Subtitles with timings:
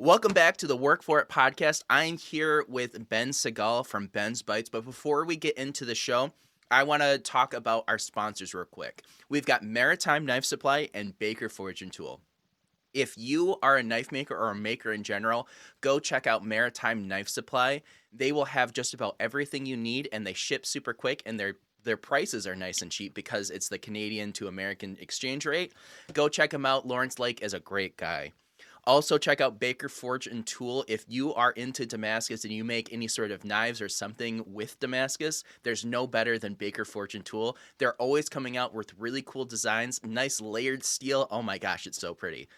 [0.00, 1.82] Welcome back to the Work For It podcast.
[1.90, 4.70] I'm here with Ben Seigal from Ben's Bites.
[4.70, 6.32] But before we get into the show,
[6.70, 9.02] I want to talk about our sponsors real quick.
[9.28, 12.22] We've got Maritime Knife Supply and Baker Forge and Tool.
[12.94, 15.46] If you are a knife maker or a maker in general,
[15.82, 17.82] go check out Maritime Knife Supply.
[18.10, 21.56] They will have just about everything you need and they ship super quick and their
[21.84, 25.74] their prices are nice and cheap because it's the Canadian to American exchange rate.
[26.14, 26.86] Go check them out.
[26.86, 28.32] Lawrence Lake is a great guy.
[28.84, 30.84] Also, check out Baker Forge and Tool.
[30.88, 34.78] If you are into Damascus and you make any sort of knives or something with
[34.80, 37.56] Damascus, there's no better than Baker Forge and Tool.
[37.78, 41.28] They're always coming out with really cool designs, nice layered steel.
[41.30, 42.48] Oh my gosh, it's so pretty.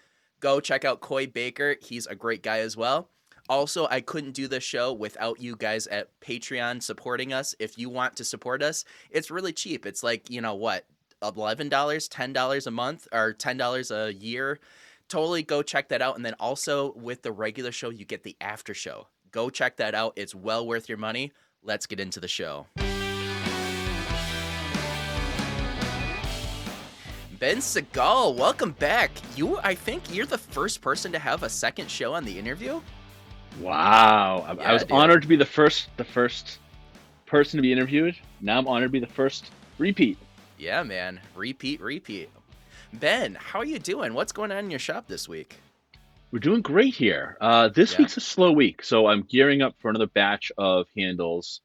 [0.41, 1.77] Go check out Coy Baker.
[1.81, 3.09] He's a great guy as well.
[3.49, 7.55] Also, I couldn't do this show without you guys at Patreon supporting us.
[7.59, 9.85] If you want to support us, it's really cheap.
[9.85, 10.87] It's like, you know what,
[11.23, 14.59] $11, $10 a month or $10 a year.
[15.13, 16.17] Totally go check that out.
[16.17, 19.09] And then also with the regular show, you get the after show.
[19.31, 20.15] Go check that out.
[20.17, 21.33] It's well worth your money.
[21.63, 22.67] Let's get into the show.
[27.39, 29.11] Ben Seigal, welcome back.
[29.37, 32.81] You, I think you're the first person to have a second show on the interview.
[33.61, 34.93] Wow, I, Yeah, I was dude.
[34.93, 36.59] honored to be the first, the first
[37.27, 38.17] person to be interviewed.
[38.41, 40.17] Now I'm honored to be the first repeat.
[40.57, 41.21] Yeah, man.
[41.35, 42.31] Repeat, repeat.
[42.93, 44.15] Ben, how are you doing?
[44.15, 45.57] What's going on in your shop this week?
[46.31, 47.37] We're doing great here.
[47.41, 47.99] Uh, this Yeah.
[48.01, 51.61] week's a slow week, so I'm gearing up for another batch of handles.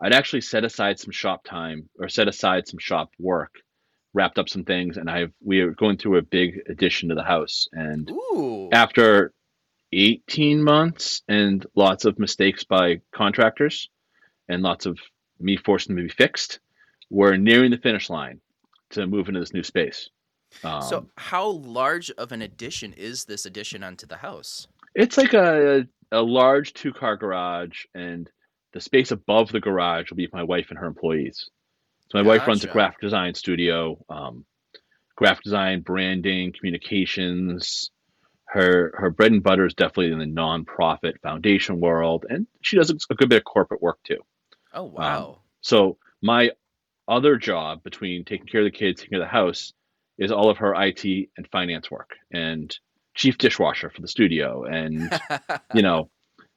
[0.00, 3.54] I'd actually set aside some shop time or set aside some shop work,
[4.12, 7.22] wrapped up some things, and I've we are going through a big addition to the
[7.22, 7.68] house.
[7.72, 8.68] And Ooh.
[8.72, 9.32] after
[9.92, 13.88] 18 months and lots of mistakes by contractors
[14.48, 14.98] and lots of
[15.40, 16.60] me forcing them to be fixed,
[17.10, 18.40] we're nearing the finish line
[18.90, 20.10] to move into this new space.
[20.64, 24.68] Um, so, how large of an addition is this addition onto the house?
[24.96, 28.28] it's like a a large two car garage, and
[28.72, 31.50] the space above the garage will be for my wife and her employees.
[32.10, 34.44] So my wife runs a graphic design studio, um,
[35.16, 37.90] graphic design, branding, communications.
[38.46, 42.90] Her her bread and butter is definitely in the nonprofit foundation world, and she does
[42.90, 44.20] a good bit of corporate work too.
[44.72, 45.40] Oh, wow.
[45.60, 46.52] So my
[47.08, 49.72] other job between taking care of the kids, taking care of the house,
[50.18, 51.04] is all of her IT
[51.36, 52.76] and finance work and
[53.14, 55.10] chief dishwasher for the studio, and
[55.74, 56.10] you know,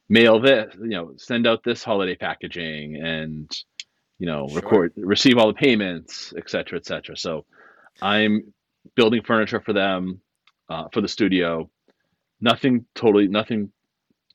[0.09, 3.49] mail this, you know, send out this holiday packaging, and
[4.17, 4.61] you know, Sure.
[4.61, 7.15] record, receive all the payments, et cetera, et cetera.
[7.15, 7.45] So
[8.01, 8.53] I'm
[8.95, 10.21] building furniture for them
[10.69, 11.69] uh, for the studio.
[12.41, 13.71] Nothing totally, nothing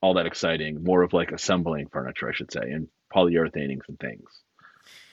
[0.01, 0.83] all that exciting.
[0.83, 4.23] More of like assembling furniture, I should say, and polyurethaning some things.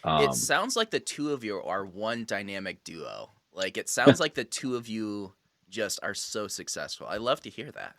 [0.05, 3.31] Um, it sounds like the two of you are one dynamic duo.
[3.53, 5.33] Like, it sounds like the two of you
[5.69, 7.07] just are so successful.
[7.09, 7.97] I love to hear that.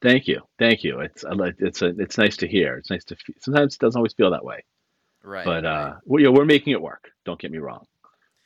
[0.00, 1.00] Thank you, thank you.
[1.00, 1.24] It's
[1.58, 2.76] it's a, it's nice to hear.
[2.76, 3.16] It's nice to.
[3.16, 4.62] fe- Sometimes it doesn't always feel that way,
[5.22, 5.44] Right.
[5.46, 5.88] but right.
[5.90, 7.10] uh, we, you know, we're making it work.
[7.24, 7.86] Don't get me wrong.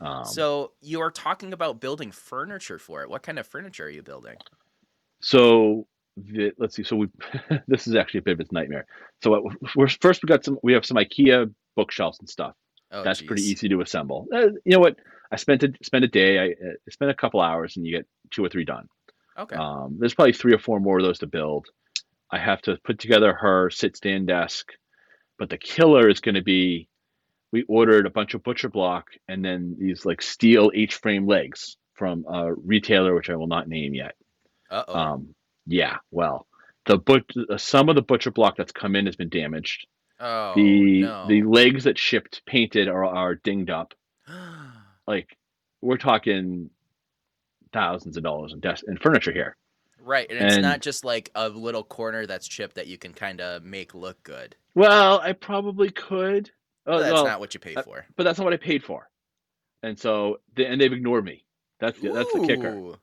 [0.01, 3.11] Um, so, you are talking about building furniture for it.
[3.11, 4.37] What kind of furniture are you building?
[5.21, 5.87] so
[6.17, 6.85] the, let's see.
[6.85, 7.09] So we
[7.67, 8.87] this is actually a bit of a nightmare.
[9.23, 9.43] So what,
[9.77, 12.55] we're first we got some we have some IKEA bookshelves and stuff.
[12.91, 14.27] Oh, That's pretty easy to assemble.
[14.33, 14.97] Uh, you know what?
[15.31, 16.39] I spent a spent a day.
[16.39, 18.89] I, I spent a couple hours, and you get two or three done.
[19.39, 19.57] Okay.
[19.57, 21.69] Um, there's probably three or four more of those to build.
[22.31, 24.73] I have to put together her sit stand desk,
[25.39, 26.89] but the killer is going to be
[27.53, 31.77] we ordered a bunch of butcher block and then these like steel H frame legs
[31.95, 34.15] from a retailer which I will not name yet.
[34.71, 34.95] Uh oh.
[34.95, 35.35] Um,
[35.67, 36.47] yeah, well,
[36.87, 37.25] the but
[37.57, 39.87] some of the butcher block that's come in has been damaged.
[40.21, 41.27] oh, the no.
[41.29, 43.95] the legs that shipped painted are are dinged up.
[45.09, 45.37] Like
[45.81, 46.71] we're talking
[47.73, 49.57] thousands of dollars in desk and furniture here.
[50.01, 50.31] right.
[50.31, 53.65] And it's not just like a little corner that's chipped that you can kind of
[53.65, 54.55] make look good.
[54.75, 56.51] Well, I probably could.
[56.87, 58.07] Oh, that's well, not what you pay uh, for.
[58.17, 59.09] but that's not what I paid for.
[59.83, 61.45] And so, they, and they've ignored me.
[61.81, 62.95] That's the, that's the kicker.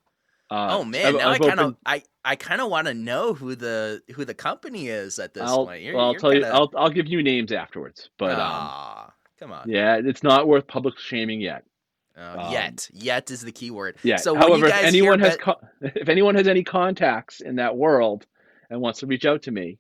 [0.50, 2.94] Uh, oh man, I've- now I've I kind of I I kind of want to
[2.94, 5.82] know who the who the company is at this I'll, point.
[5.82, 6.42] You're, well, I'll you're tell you.
[6.42, 8.10] kinda- I'll I'll give you names afterwards.
[8.20, 9.70] But um, come on.
[9.70, 11.64] yeah, it's not worth public shaming yet.
[12.18, 13.98] Uh, um, yet, yet is the key word.
[14.04, 14.16] Yeah.
[14.18, 17.56] So However, you guys if anyone has Bet- co- if anyone has any contacts in
[17.58, 18.26] that world
[18.70, 19.80] and wants to reach out to me,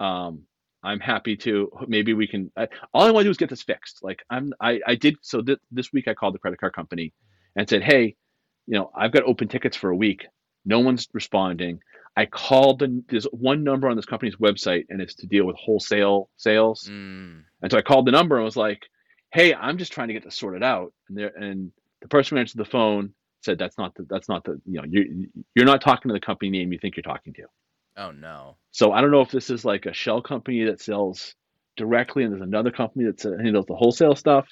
[0.00, 0.42] um,
[0.82, 1.70] I'm happy to.
[1.88, 2.50] Maybe we can.
[2.56, 4.00] I, all I want to do is get this fixed.
[4.02, 4.52] Like I'm.
[4.60, 6.06] I I did so th- this week.
[6.08, 7.12] I called the credit card company
[7.56, 8.14] and said, hey,
[8.66, 10.26] you know, I've got open tickets for a week.
[10.64, 11.80] No one's responding.
[12.16, 15.56] I called the there's one number on this company's website and it's to deal with
[15.56, 16.88] wholesale sales.
[16.90, 18.80] Mm, And so I called the number and was like,
[19.36, 22.40] "Hey, I'm just trying to get this sorted out." And there, and the person who
[22.40, 23.12] answered the phone
[23.42, 26.20] said, "That's not the, that's not the, you know, you you're not talking to the
[26.20, 27.44] company name you think you're talking to."
[27.96, 28.56] Oh no.
[28.72, 31.34] So I don't know if this is like a shell company that sells
[31.76, 34.46] directly, and there's another company that handles the wholesale stuff.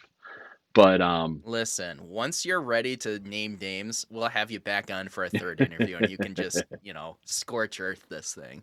[0.75, 5.25] But um, listen, once you're ready to name names, we'll have you back on for
[5.25, 8.63] a third interview, and you can just you know scorch earth this thing.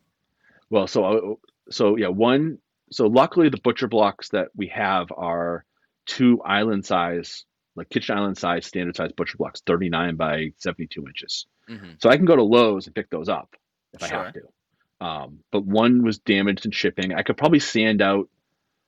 [0.69, 1.35] Well, so uh,
[1.69, 2.57] so yeah, one.
[2.91, 5.63] So luckily, the butcher blocks that we have are
[6.05, 7.45] two island size,
[7.75, 11.45] like kitchen island size, standard size butcher blocks, 39 by 72 inches.
[11.69, 11.91] Mm-hmm.
[12.01, 13.55] So I can go to Lowe's and pick those up
[13.93, 14.17] if sure.
[14.17, 15.05] I have to.
[15.05, 17.13] Um, but one was damaged in shipping.
[17.13, 18.29] I could probably sand out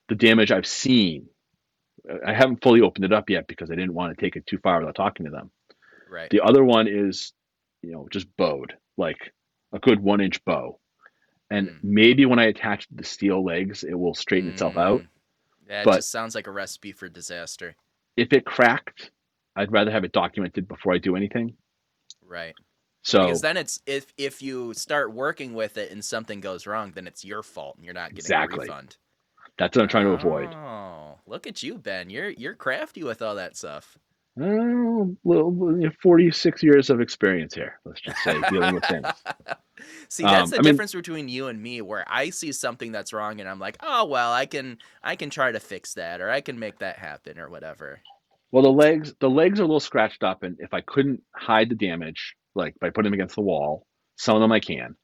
[0.09, 1.27] the damage I've seen.
[2.25, 4.59] I haven't fully opened it up yet because I didn't want to take it too
[4.59, 5.49] far without talking to them.
[6.11, 6.29] Right.
[6.29, 7.33] The other one is,
[7.81, 9.33] you know, just bowed, like
[9.71, 10.79] a good one inch bow.
[11.49, 11.77] And mm.
[11.81, 14.53] maybe when I attach the steel legs, it will straighten mm.
[14.53, 15.01] itself out.
[15.67, 17.75] That but just sounds like a recipe for disaster.
[18.17, 19.11] If it cracked,
[19.55, 21.55] I'd rather have it documented before I do anything.
[22.25, 22.53] Right.
[23.03, 26.91] So because then it's if if you start working with it and something goes wrong,
[26.95, 28.59] then it's your fault and you're not getting exactly.
[28.59, 28.97] a refund.
[29.57, 30.53] That's what I'm trying to avoid.
[30.53, 32.09] Oh, look at you, Ben.
[32.09, 33.97] You're you're crafty with all that stuff.
[34.39, 37.79] Oh, well, 46 years of experience here.
[37.85, 39.05] Let's just say dealing with things.
[40.09, 42.91] see, that's um, the I difference mean, between you and me, where I see something
[42.91, 46.19] that's wrong and I'm like, oh well, I can I can try to fix that,
[46.19, 47.99] or I can make that happen, or whatever.
[48.51, 51.69] Well, the legs the legs are a little scratched up, and if I couldn't hide
[51.69, 53.85] the damage, like by putting them against the wall,
[54.17, 54.95] some of them I can.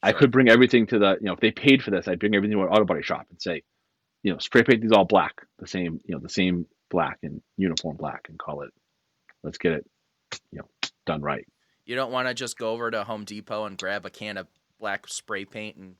[0.00, 2.34] I could bring everything to the, you know, if they paid for this, I'd bring
[2.34, 3.62] everything to an auto body shop and say,
[4.22, 7.42] you know, spray paint these all black, the same, you know, the same black and
[7.56, 8.70] uniform black and call it,
[9.42, 9.86] let's get it,
[10.50, 10.68] you know,
[11.06, 11.46] done right.
[11.84, 14.46] You don't want to just go over to Home Depot and grab a can of
[14.78, 15.96] black spray paint and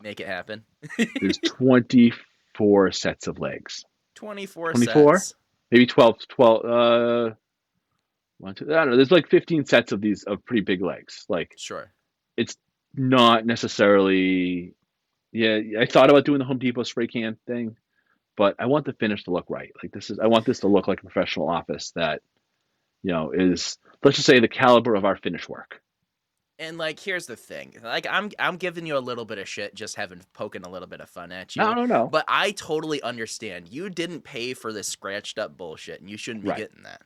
[0.00, 0.64] make it happen.
[1.20, 3.84] There's 24 sets of legs.
[4.16, 5.18] 24, 24?
[5.18, 5.34] Sets.
[5.70, 7.34] Maybe 12, 12, uh,
[8.38, 8.96] one, two, I don't know.
[8.96, 11.24] There's like 15 sets of these of pretty big legs.
[11.28, 11.92] Like, sure.
[12.36, 12.56] It's
[12.94, 14.74] not necessarily
[15.32, 17.76] yeah i thought about doing the home depot spray can thing
[18.38, 19.72] but i want the finish to look right.
[19.82, 22.22] Like this is i want this to look like a professional office that
[23.02, 25.82] you know is let's just say the caliber of our finish work.
[26.60, 29.74] And like here's the thing like i'm i'm giving you a little bit of shit
[29.74, 31.62] just having poking a little bit of fun at you.
[31.62, 32.06] No no no.
[32.06, 36.44] But i totally understand you didn't pay for this scratched up bullshit and you shouldn't
[36.44, 36.58] be right.
[36.58, 37.02] getting that.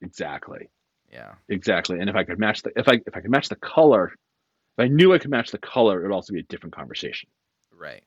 [0.00, 0.70] Exactly.
[1.12, 1.34] Yeah.
[1.48, 4.12] Exactly and if i could match the if i if i could match the color
[4.78, 7.28] if I knew I could match the color, it would also be a different conversation.
[7.76, 8.04] Right.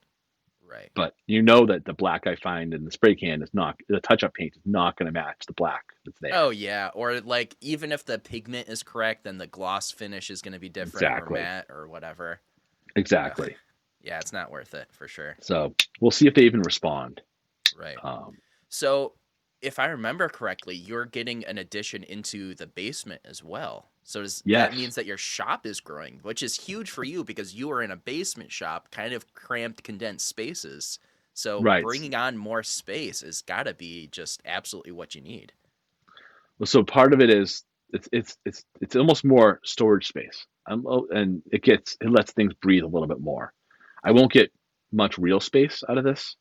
[0.72, 0.90] Right.
[0.94, 4.00] But you know that the black I find in the spray can is not the
[4.00, 6.30] touch up paint is not going to match the black that's there.
[6.34, 10.40] Oh yeah, or like even if the pigment is correct, then the gloss finish is
[10.40, 11.40] going to be different exactly.
[11.40, 12.40] or matte or whatever.
[12.96, 13.56] Exactly.
[14.04, 15.36] Yeah, it's not worth it for sure.
[15.40, 17.20] So we'll see if they even respond.
[17.78, 17.96] Right.
[18.02, 18.32] Um,
[18.68, 19.12] so
[19.60, 23.91] if I remember correctly, you're getting an addition into the basement as well.
[24.04, 24.70] So does, yes.
[24.70, 27.82] that means that your shop is growing, which is huge for you because you are
[27.82, 30.98] in a basement shop, kind of cramped, condensed spaces.
[31.34, 31.84] So right.
[31.84, 35.52] bringing on more space has got to be just absolutely what you need.
[36.58, 40.84] Well, so part of it is it's it's it's it's almost more storage space, um,
[40.86, 43.52] oh, and it gets it lets things breathe a little bit more.
[44.04, 44.52] I won't get
[44.92, 46.36] much real space out of this,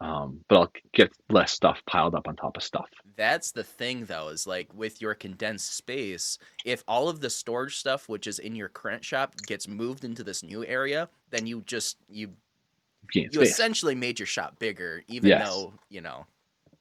[0.00, 2.88] um, but I'll get less stuff piled up on top of stuff.
[3.16, 7.76] That's the thing, though, is like with your condensed space, if all of the storage
[7.76, 11.62] stuff, which is in your current shop, gets moved into this new area, then you
[11.66, 12.30] just you
[13.12, 15.48] you, you essentially made your shop bigger, even yes.
[15.48, 16.26] though you know,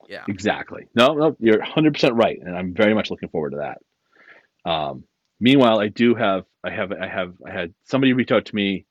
[0.09, 0.87] yeah, exactly.
[0.93, 4.69] No, no, you're 100 percent right, and I'm very much looking forward to that.
[4.69, 5.05] Um,
[5.39, 8.85] meanwhile, I do have, I have, I have, I had somebody reach out to me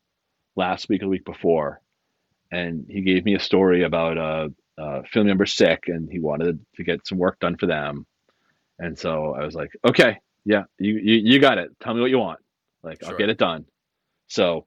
[0.57, 1.83] last week or the week before
[2.55, 6.61] and he gave me a story about a, a family member sick, and he wanted
[6.77, 8.07] to get some work done for them.
[8.79, 11.71] And so I was like, okay, yeah, you you, you got it.
[11.81, 12.41] Tell me what you want.
[12.83, 13.11] Like sure.
[13.11, 13.65] I'll get it done.
[14.29, 14.67] So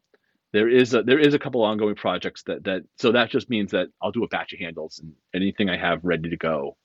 [0.52, 3.72] there is a there is a couple ongoing projects that that so that just means
[3.72, 6.76] that I'll do a batch of handles and anything I have ready to go.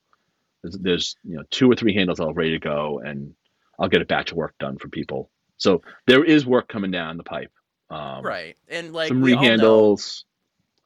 [0.63, 3.35] There's, there's you know two or three handles I'll have ready to go and
[3.79, 5.31] I'll get a batch of work done for people.
[5.57, 7.53] So there is work coming down the pipe.
[7.91, 10.25] Um, right, and like some rehandles.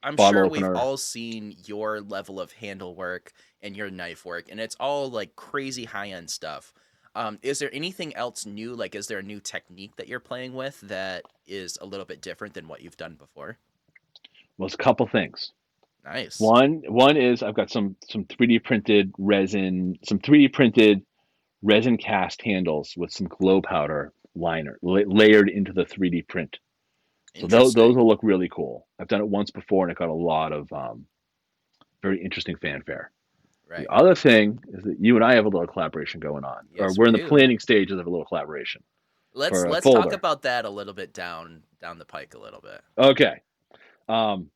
[0.07, 0.69] I'm sure opener.
[0.69, 5.09] we've all seen your level of handle work and your knife work, and it's all
[5.09, 6.73] like crazy high end stuff.
[7.15, 8.75] Um, is there anything else new?
[8.75, 12.21] Like, is there a new technique that you're playing with that is a little bit
[12.21, 13.57] different than what you've done before?
[14.57, 15.51] Well, it's a couple things.
[16.05, 16.39] Nice.
[16.39, 21.01] One, one is I've got some some 3D printed resin, some 3D printed
[21.63, 26.59] resin cast handles with some glow powder liner la- layered into the 3D print
[27.41, 28.87] so those those will look really cool.
[28.99, 31.05] I've done it once before and it got a lot of um,
[32.01, 33.11] very interesting fanfare.
[33.69, 33.81] Right.
[33.85, 36.81] The other thing is that you and I have a little collaboration going on, yes,
[36.81, 38.81] or we're in the planning stages of a little collaboration.
[39.33, 42.81] let's let's talk about that a little bit down down the pike a little bit.
[42.97, 43.41] Okay.
[44.07, 44.49] Um,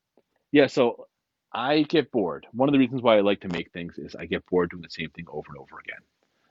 [0.53, 1.07] yeah, so
[1.53, 2.47] I get bored.
[2.53, 4.81] One of the reasons why I like to make things is I get bored doing
[4.81, 5.99] the same thing over and over again.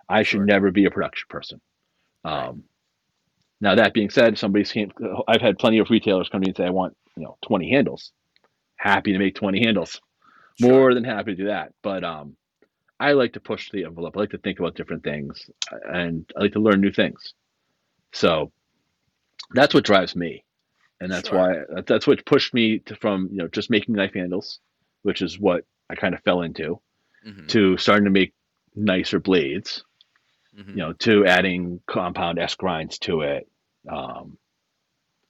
[0.08, 0.44] I should Sure.
[0.44, 1.60] never be a production person.
[2.37, 2.60] Right.
[3.60, 4.90] Now that being said, somebody's came,
[5.28, 7.70] I've had plenty of retailers come to me and say, I want, you know, 20
[7.70, 8.12] handles.
[8.76, 10.00] Happy to make 20 handles.
[10.60, 10.70] Sure.
[10.70, 11.72] More than happy to do that.
[11.82, 12.36] But um,
[12.98, 14.16] I like to push the envelope.
[14.16, 15.48] I like to think about different things
[15.92, 17.34] and I like to learn new things.
[18.12, 18.52] So
[19.54, 20.44] that's what drives me.
[21.00, 21.38] And that's Sure.
[21.38, 24.60] why that's what pushed me to from, you know, just making knife handles,
[25.02, 26.80] which is what I kind of fell into,
[27.26, 28.34] Mhm, to starting to make
[28.74, 29.84] nicer blades,
[30.57, 30.69] mhm.
[30.71, 33.49] you know, to adding compound S grinds to it,
[33.88, 34.38] um,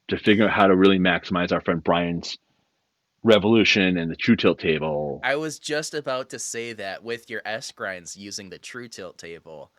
[0.08, 2.38] to figure out how to really maximize our friend Brian's
[3.22, 5.20] revolution and the true tilt table.
[5.22, 9.18] I was just about to say that with your S grinds using the True Tilt
[9.18, 9.70] table.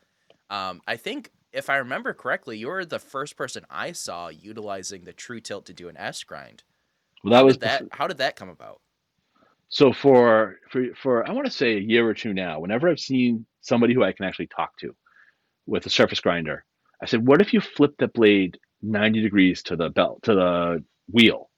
[0.50, 5.04] Um, I think if I remember correctly, you were the first person I saw utilizing
[5.04, 6.64] the True Tilt to do an S grind.
[7.24, 7.84] Well, that How was that.
[7.92, 8.82] How did that come about?
[9.72, 12.60] so for for for I want to say a year or two now.
[12.60, 14.94] Whenever I've seen somebody who I can actually talk to
[15.66, 16.66] with a surface grinder,
[17.02, 20.84] I said, "What if you flip the blade 90 degrees to the belt to the
[21.12, 21.50] wheel,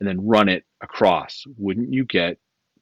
[0.00, 1.44] and then run it across?
[1.56, 2.38] Wouldn't you get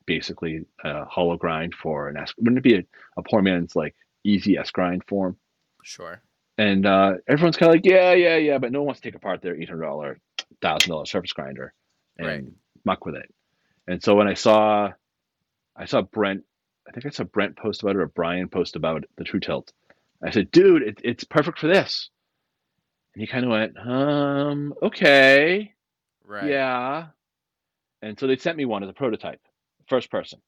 [0.06, 2.32] basically a hollow grind for an S?
[2.38, 2.84] Wouldn't it be a,
[3.16, 5.36] a poor man's like easy S grind form?"
[5.82, 6.20] Sure.
[6.58, 9.14] And uh, everyone's kind of like, "Yeah, yeah, yeah," but no one wants to take
[9.14, 10.18] apart their eight hundred dollar,
[10.62, 11.74] thousand dollar surface grinder
[12.18, 12.44] and Right.
[12.84, 13.32] muck with it.
[13.86, 14.92] And so when I saw,
[15.76, 16.44] I saw Brent,
[16.88, 19.72] I think I saw Brent post about it or Brian post about the True Tilt.
[20.24, 22.10] I said, "Dude, it, it's perfect for this."
[23.14, 25.72] And he kind of went, "Um, okay,
[26.24, 26.50] Right.
[26.50, 27.06] yeah."
[28.02, 29.40] And so they sent me one as a prototype,
[29.88, 30.40] first person.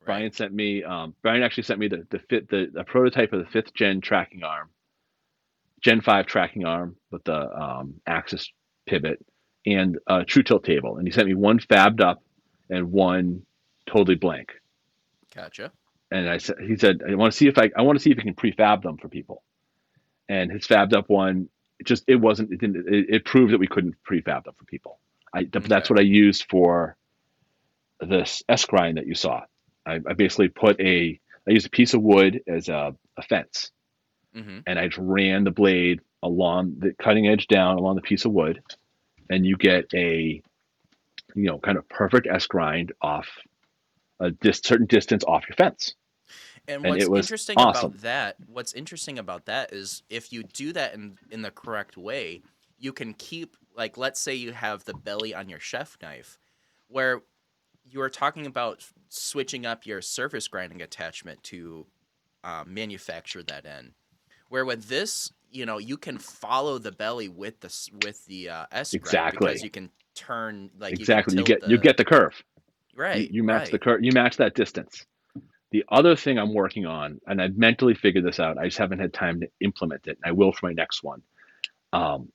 [0.00, 0.06] right.
[0.06, 0.82] Brian sent me.
[0.84, 4.00] Um, Brian actually sent me the the fit the, the prototype of the fifth gen
[4.00, 4.68] tracking arm,
[5.80, 8.50] Gen five tracking arm with the um, axis
[8.86, 9.24] pivot
[9.64, 12.22] and a true tilt table, and he sent me one fabbed up
[12.70, 13.42] and one
[13.86, 14.52] totally blank.
[15.34, 15.70] Gotcha.
[16.10, 18.10] And I said, he said, I want to see if I I want to see
[18.10, 19.42] if he can prefab them for people.
[20.28, 21.48] And his fabbed up one,
[21.80, 24.64] it just it wasn't it didn't it, it proved that we couldn't prefab them for
[24.66, 25.00] people.
[25.34, 26.96] I th- that's what I used for
[28.00, 29.42] this S grind that you saw.
[29.86, 33.70] I, I basically put a I used a piece of wood as a, a fence,
[34.34, 38.24] hmm and I just ran the blade along the cutting edge down along the piece
[38.24, 38.62] of wood,
[39.30, 40.42] and you get a
[41.34, 43.28] you know kind of perfect S grind off
[44.20, 45.94] a dis- certain distance off your fence.
[46.68, 47.90] And what's interesting awesome.
[47.90, 51.96] about that, what's interesting about that is if you do that in in the correct
[51.96, 52.42] way,
[52.78, 56.38] you can keep like let's say you have the belly on your chef knife,
[56.88, 57.22] where
[57.88, 61.86] you are talking about switching up your surface grinding attachment to
[62.42, 63.92] uh, manufacture that in.
[64.48, 68.66] Where with this, you know, you can follow the belly with the with the uh,
[68.72, 69.46] S Exactly.
[69.46, 72.42] because you can turn like exactly, you, You, get tilt you get the curve.
[72.96, 73.30] You- right.
[73.30, 73.72] you, match right.
[73.72, 74.02] the curve.
[74.02, 75.04] You match that distance.
[75.72, 79.00] The other thing I'm working on, and I've mentally figured this out, I just haven't
[79.00, 80.18] had time to implement it.
[80.22, 81.22] And I will for my next one.
[81.92, 82.30] Um,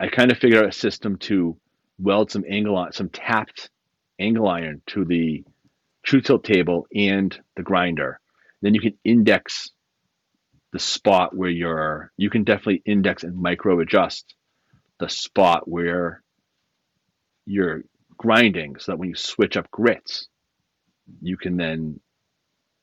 [0.00, 1.56] I kind of figured out a system to
[1.98, 3.70] weld some angle on some tapped
[4.18, 5.44] angle iron to the
[6.04, 8.20] true tilt table and the grinder.
[8.62, 9.70] Then you can index
[10.72, 12.12] the spot where you're.
[12.16, 14.34] You can definitely index and micro adjust
[15.00, 16.22] the spot where
[17.44, 17.82] you're
[18.18, 20.28] grinding, so that when you switch up grits,
[21.22, 22.00] you can then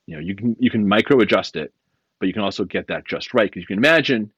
[0.08, 1.74] you know you can you can micro adjust it
[2.20, 4.32] but you can also get that just right because you can imagine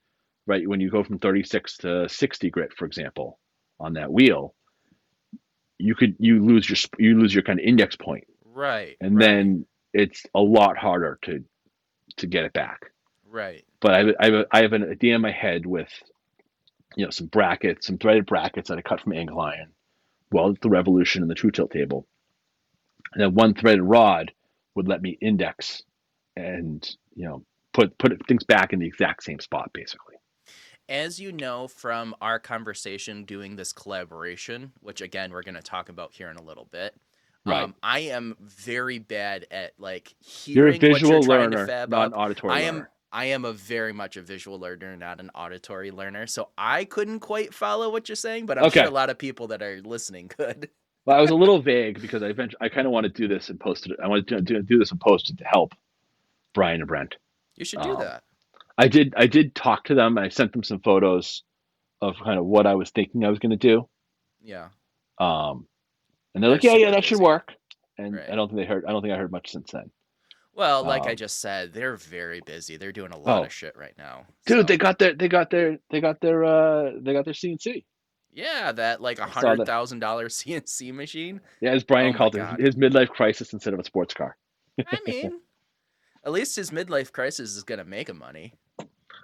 [0.46, 3.40] right when you go from 36 to 60 grit for example
[3.80, 4.56] on that wheel
[5.78, 8.98] you could you lose your you lose your kind of index point Right.
[9.02, 11.44] and right, then it's a lot harder to
[12.18, 12.82] to get it back
[13.30, 13.64] right.
[13.82, 15.90] but I have, I have, a, I have an idea in my head with
[16.96, 19.72] you know some brackets some threaded brackets that I cut from angle iron
[20.32, 22.08] welded the revolution and the true tilt table
[23.14, 24.32] and then one threaded rod
[24.76, 25.84] would let me index
[26.36, 27.44] and you know
[27.74, 30.16] put put things back in the exact same spot basically.
[30.90, 35.90] As you know from our conversation doing this collaboration, which again we're going to talk
[35.90, 36.96] about here in a little bit,
[37.46, 37.64] Right.
[37.64, 40.14] um, I am very bad at like
[40.46, 43.26] you're a hearing what visual you're learner to fab not auditory I am learner I
[43.26, 46.28] am a very much a visual learner, not an auditory learner.
[46.28, 48.82] So I couldn't quite follow what you're saying, but I'm Okay.
[48.82, 50.70] sure a lot of people that are listening could.
[51.06, 53.30] well i was a little vague because i eventually i kind of want to do
[53.30, 55.72] this and post it i want to do, do this and post it to help
[56.54, 57.16] brian and brent
[57.56, 58.24] You should do Um, that.
[58.78, 61.44] i did i did talk to them i sent them some photos
[62.02, 63.88] of kind of what i was thinking i was going to do
[64.44, 64.68] Yeah.
[65.18, 65.66] Um,
[66.36, 67.54] and they're like, yeah, yeah, that should work.
[67.98, 68.30] And Right.
[68.30, 68.84] I don't think they heard.
[68.86, 69.90] I don't think I heard much since then.
[70.58, 72.78] Well, like I Um, just said, they're very busy.
[72.78, 74.26] They're doing a lot Oh, of shit right now.
[74.48, 77.36] dude, So, they got their they got their they got their uh they got their
[77.36, 77.86] CNC.
[78.34, 81.42] yeah, that like a hundred thousand dollar CNC machine.
[81.62, 84.36] Yeah, as Brian Oh called it, his midlife crisis instead of a sports car.
[84.88, 85.42] I mean,
[86.26, 88.56] at least his midlife crisis is gonna make him money.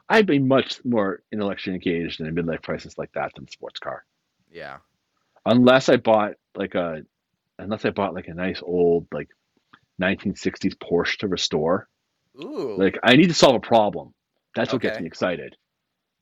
[0.10, 3.80] I'd be much more intellectually engaged in a midlife crisis like that than a sports
[3.80, 4.06] car.
[4.52, 4.78] Yeah.
[5.48, 7.02] Unless I bought like a
[7.58, 9.30] unless I bought like a nice old like
[10.04, 11.88] 1960s Porsche to restore.
[12.42, 12.76] Ooh.
[12.78, 14.14] Like I need to solve a problem.
[14.56, 15.56] That's what gets me excited.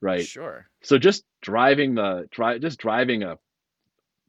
[0.02, 0.26] Right.
[0.26, 0.68] Sure.
[0.82, 3.38] So just driving the drive just driving a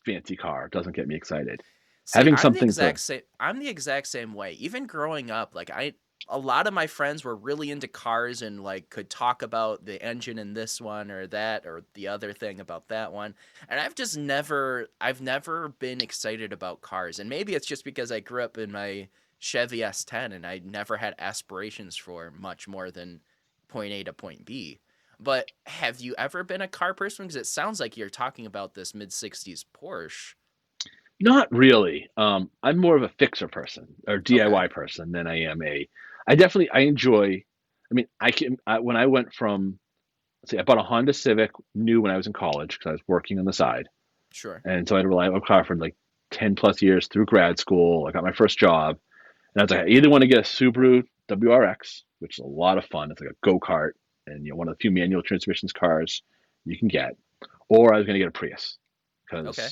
[0.05, 1.63] fancy car doesn't get me excited.
[2.05, 3.21] See, Having I'm something the to- exact same.
[3.39, 4.53] I'm the exact same way.
[4.55, 5.95] Even growing up, like I,
[6.29, 10.03] a lot of my friends were really into cars and like could talk about the
[10.03, 13.35] engine in this one or that or the other thing about that one.
[13.69, 17.19] And I've just never, I've never been excited about cars.
[17.19, 19.09] And maybe it's just because I grew up in my
[19.43, 23.21] Chevy S10 and I never had aspirations for much more than
[23.67, 24.79] point A to point B.
[25.19, 27.27] But have you ever been a car person?
[27.27, 30.35] Because it sounds like you're talking about this mid '60s Porsche.
[31.21, 32.09] Not really.
[32.17, 35.89] Um, I'm more of a fixer person or DIY person than I am a.
[36.29, 37.43] I definitely I enjoy.
[37.91, 39.79] I mean, I can I, when I went from,
[40.43, 42.93] let's see, I bought a Honda Civic new when I was in college because I
[42.93, 43.89] was working on the side,
[44.33, 44.65] Sure.
[44.65, 45.97] and so I had to rely on a car for like
[46.31, 48.07] ten plus years through grad school.
[48.07, 48.99] I got my first job,
[49.55, 52.47] and I was like, I either want to get a Subaru WRX, which is a
[52.47, 53.11] lot of fun.
[53.11, 53.93] It's like a go kart,
[54.27, 56.23] and you know one of the few manual transmissions cars
[56.65, 57.17] you can get,
[57.69, 58.79] or I was going to get a Prius
[59.31, 59.69] because Okay.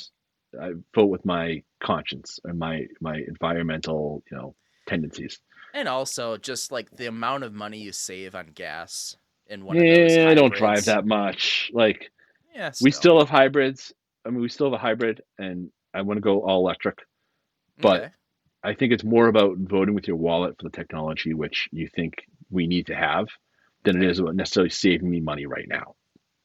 [0.60, 4.54] I vote with my conscience and my my environmental you know
[4.86, 5.38] tendencies.
[5.74, 9.82] And also, just like the amount of money you save on gas in one of
[9.84, 11.70] those Yeah, I don't drive that much.
[11.72, 12.10] Like
[12.54, 13.92] Yeah, we still have hybrids.
[14.26, 16.98] I mean, we still have a hybrid, and I want to go all electric.
[17.78, 18.12] but- Okay.
[18.62, 22.14] I think it's more about voting with your wallet for the technology which you think
[22.50, 23.28] we need to have
[23.84, 25.94] than it is about necessarily saving me money right now.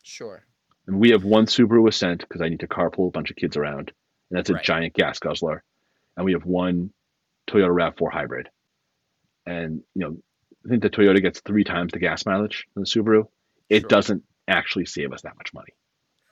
[0.04, 0.46] sure.
[0.88, 3.58] And we have one Subaru Ascent because I need to carpool a bunch of kids
[3.58, 3.92] around,
[4.30, 4.64] and that's a Right.
[4.64, 5.64] giant gas guzzler.
[6.16, 6.94] And we have one
[7.48, 8.50] Toyota Rav4 hybrid,
[9.46, 10.18] and you know,
[10.66, 13.28] I think the Toyota gets three times the gas mileage than the Subaru.
[13.70, 13.90] It Sure.
[13.90, 15.74] doesn't actually save us that much money.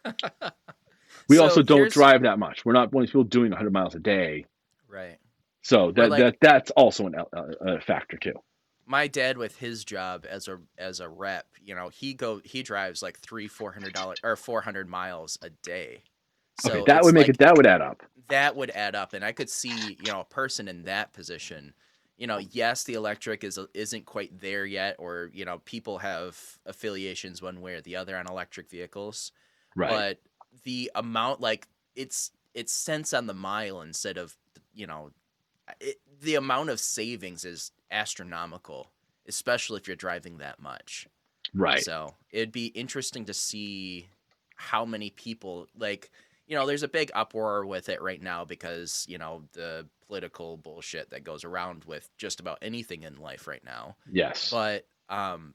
[1.29, 2.65] We So also don't drive that much.
[2.65, 4.45] We're not one of these people doing 100 miles a day,
[4.87, 5.17] Right.
[5.63, 8.33] So that, like- that that's also an, a, a factor too.
[8.85, 12.61] My dad, with his job as a as a rep, you know, he go he
[12.63, 16.03] drives like three four hundred dollars or four hundred miles a day.
[16.61, 17.37] So okay, that would make like- it.
[17.39, 18.03] That would add up.
[18.29, 21.73] that would add up and i could see you know a person in that position
[22.17, 26.37] you know yes the electric is isn't quite there yet or you know people have
[26.65, 29.31] affiliations one way or the other on electric vehicles
[29.75, 29.89] Right.
[29.89, 30.19] but
[30.63, 34.37] the amount like it's it's cents on the mile instead of
[34.73, 35.09] you know
[35.79, 38.87] it, the amount of savings is astronomical
[39.27, 41.07] especially if you're driving that much
[41.53, 41.83] right.
[41.83, 44.07] so it'd be interesting to see
[44.55, 46.11] how many people like
[46.47, 50.57] you know, there's a big uproar with it right now because, you know, the political
[50.57, 53.95] bullshit that goes around with just about anything in life right now.
[54.11, 54.49] yes.
[54.51, 55.53] But um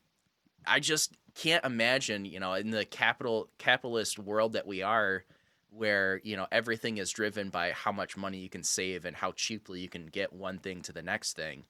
[0.67, 5.25] I just can't imagine, you know, in the capital capitalist world that we are
[5.71, 9.33] where, you know, everything is driven by how much money you can save and how
[9.33, 11.65] cheaply you can get one thing to the next thing.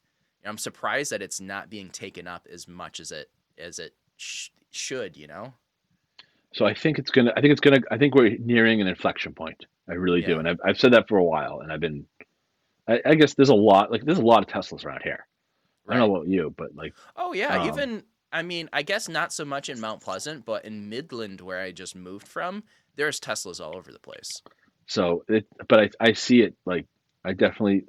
[0.44, 4.50] I'm surprised that it's not being taken up as much as it as it sh-
[4.70, 5.52] should, you know.
[6.54, 7.32] So I think it's gonna.
[7.36, 7.80] I think it's gonna.
[7.90, 9.66] I think we're nearing an inflection point.
[9.88, 12.06] I really do, and I've, I've said that for a while, and I've been.
[12.88, 13.90] I, I guess there's a lot.
[13.90, 15.26] Like there's a lot of Teslas around here.
[15.88, 19.08] I don't know about you, but like Oh yeah, Um, even I mean, I guess
[19.08, 22.64] not so much in Mount Pleasant, but in Midland where I just moved from,
[22.98, 24.42] there's Teslas all over the place.
[24.86, 25.24] so.
[25.28, 26.86] It, but I I see it like
[27.24, 27.84] I definitely.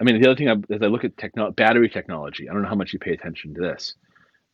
[0.00, 2.62] I mean, the other thing I, as I look at techno, battery technology, I don't
[2.62, 3.94] know how much you pay attention to this,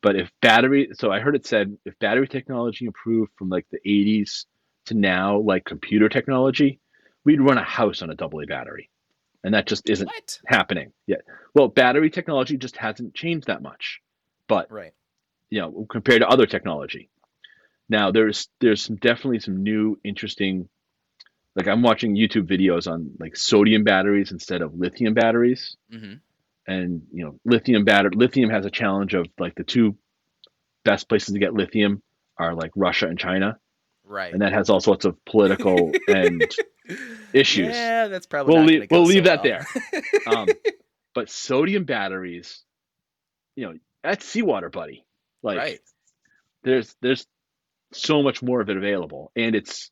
[0.03, 3.79] but if battery, so I heard it said if battery technology improved from like the
[3.87, 4.45] 80s
[4.87, 6.79] to now, like computer technology,
[7.25, 8.91] we'd run a house on a double A battery,
[9.43, 10.41] and that just isn't What?
[10.47, 11.23] happening yet.
[11.55, 14.01] Well, battery technology just hasn't changed that much,
[14.47, 14.93] but Right.
[15.49, 17.09] you know, compared to other technology.
[17.91, 20.69] Now there's there's some definitely some new interesting
[21.57, 25.77] like I'm watching YouTube videos on like sodium batteries instead of lithium batteries.
[25.93, 26.15] hmm
[26.67, 29.97] And you know, lithium battery lithium has a challenge of like the two
[30.85, 32.01] best places to get lithium
[32.39, 33.59] are like Russia and China.
[34.05, 34.33] Right.
[34.33, 36.43] And that has all sorts of political and
[37.33, 37.75] issues.
[37.75, 38.55] Yeah, that's probably.
[38.55, 39.65] we'll leave we'll go leave so that well.
[39.93, 40.03] there.
[40.37, 40.49] Um,
[41.15, 42.63] but sodium batteries,
[43.57, 43.75] you know,
[44.05, 45.05] that's seawater, buddy.
[45.43, 45.81] Like right.
[46.63, 47.27] there's there's
[47.93, 49.91] so much more of it available, and it's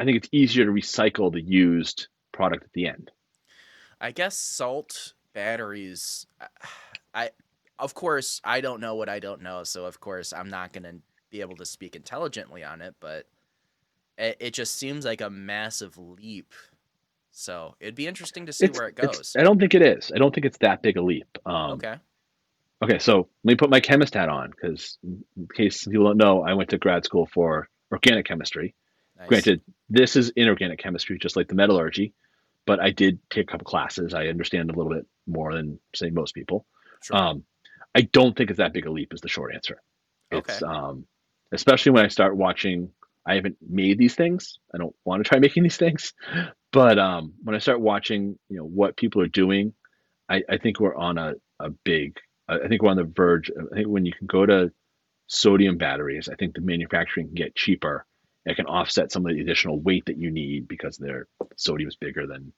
[0.00, 3.10] I think it's easier to recycle the used product at the end.
[4.00, 6.26] I guess salt batteries.
[7.14, 7.30] I-
[7.78, 10.94] of course, I don't know what I don't know, so of course I'm not gonna
[11.30, 13.26] be able to speak intelligently on it, but
[14.18, 16.52] it, it just seems like a massive leap.
[17.32, 19.34] So it'd be interesting to see where it goes.
[19.36, 20.12] I don't think it is.
[20.14, 21.26] I don't think it's that big a leap.
[21.46, 21.96] Um, Okay.
[22.82, 26.42] Okay, so let me put my chemist hat on because, in case people don't know,
[26.42, 28.74] I went to grad school for organic chemistry.
[29.18, 29.28] Nice.
[29.28, 32.12] Granted, this is inorganic chemistry, just like the metallurgy,
[32.66, 34.14] but I did take a couple classes.
[34.14, 36.66] I understand a little bit more than, say, most people.
[37.02, 37.16] Sure.
[37.16, 37.44] Um,
[37.94, 39.80] I don't think it's that big a leap, is the short answer.
[40.32, 40.58] Okay.
[40.64, 41.06] Um,
[41.52, 42.90] especially when I start watching.
[43.24, 44.58] I haven't made these things.
[44.74, 46.12] I don't want to try making these things,
[46.72, 49.74] but um, when I start watching, you know, what people are doing,
[50.28, 52.18] I, I think we're on a, a big.
[52.48, 53.50] I think we're on the verge.
[53.50, 54.72] I think when you can go to
[55.26, 58.04] sodium batteries, I think the manufacturing can get cheaper.
[58.44, 61.96] It can offset some of the additional weight that you need because their sodium is
[61.96, 62.52] bigger than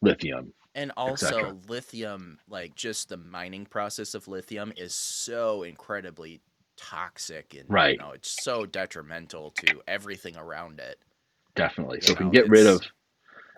[0.00, 0.52] lithium.
[0.74, 6.40] And also, lithium, like just the mining process of lithium, is so incredibly
[6.76, 7.92] toxic, and Right.
[7.92, 10.98] you know, it's so detrimental to everything around it.
[11.56, 11.98] Definitely.
[11.98, 12.82] You So if we can get rid of,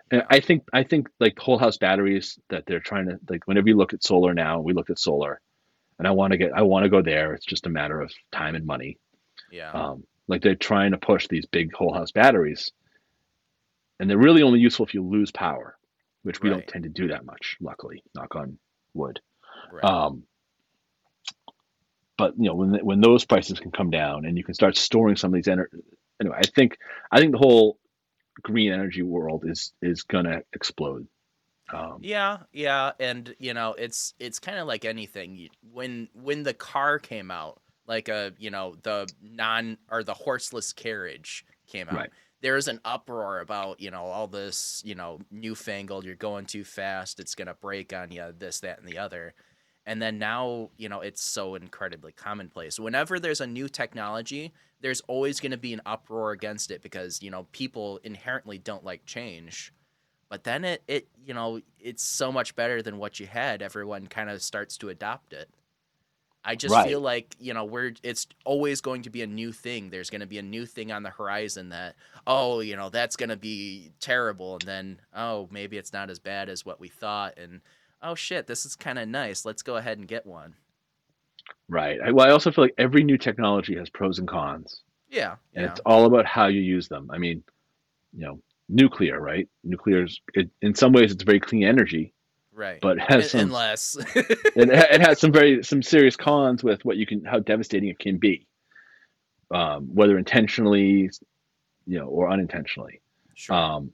[0.09, 3.47] and I think I think like whole house batteries that they're trying to like.
[3.47, 5.39] Whenever you look at solar now, we look at solar,
[6.01, 7.35] and I want to get I want to go there.
[7.35, 8.97] It's just a matter of time and money.
[9.51, 9.71] Yeah.
[9.71, 12.71] Um, like they're trying to push these big whole house batteries,
[13.99, 15.77] and they're really only useful if you lose power,
[16.23, 16.55] which we Right.
[16.55, 17.55] don't tend to do that much.
[17.61, 18.57] Luckily, knock on
[18.95, 19.19] wood.
[19.71, 19.83] right.
[19.83, 20.23] Um,
[22.17, 25.15] but you know when when those prices can come down and you can start storing
[25.17, 25.77] some of these energy.
[26.19, 26.77] anyway, I think
[27.11, 27.77] I think the whole
[28.41, 31.07] green energy world is is gonna explode.
[31.73, 35.49] Um, Yeah, yeah, and you know, it's it's kind of like anything.
[35.61, 40.73] When when the car came out, like a you know the non or the horseless
[40.73, 42.11] carriage came out, Right.
[42.41, 46.05] there was an uproar about you know all this you know newfangled.
[46.05, 47.19] You're going too fast.
[47.19, 48.33] It's gonna break on you.
[48.37, 49.33] This, that, and the other.
[49.85, 52.79] And then now, you know, it's so incredibly commonplace.
[52.79, 57.21] Whenever there's a new technology, there's always going to be an uproar against it because,
[57.23, 59.73] you know, people inherently don't like change
[60.31, 63.61] but then it, it you know it's so much better than what you had.
[63.61, 65.49] Everyone kind of starts to adopt it.
[66.43, 66.87] I just Right.
[66.87, 69.89] feel like you know we're it's always going to be a new thing.
[69.89, 73.17] There's going to be a new thing on the horizon that oh you know that's
[73.17, 74.53] going to be terrible.
[74.53, 77.37] And then oh maybe it's not as bad as what we thought.
[77.37, 77.59] And
[78.01, 79.43] oh shit this is kind of nice.
[79.43, 80.55] Let's go ahead and get one.
[81.67, 81.99] Right.
[82.01, 85.65] I, well, I also feel like every new technology has pros and cons, yeah and
[85.65, 85.71] yeah.
[85.71, 87.11] it's all about how you use them.
[87.11, 87.43] I mean,
[88.13, 88.39] you know,
[88.71, 89.47] nuclear, right?
[89.63, 92.13] Nuclear's it, in some ways it's very clean energy,
[92.53, 92.79] right.
[92.81, 93.97] but it has some unless.
[94.15, 97.99] it, it has some very some serious cons with what you can how devastating it
[97.99, 98.47] can be
[99.53, 101.09] um, whether intentionally
[101.85, 103.01] you know or unintentionally.
[103.35, 103.55] Sure.
[103.55, 103.93] Um,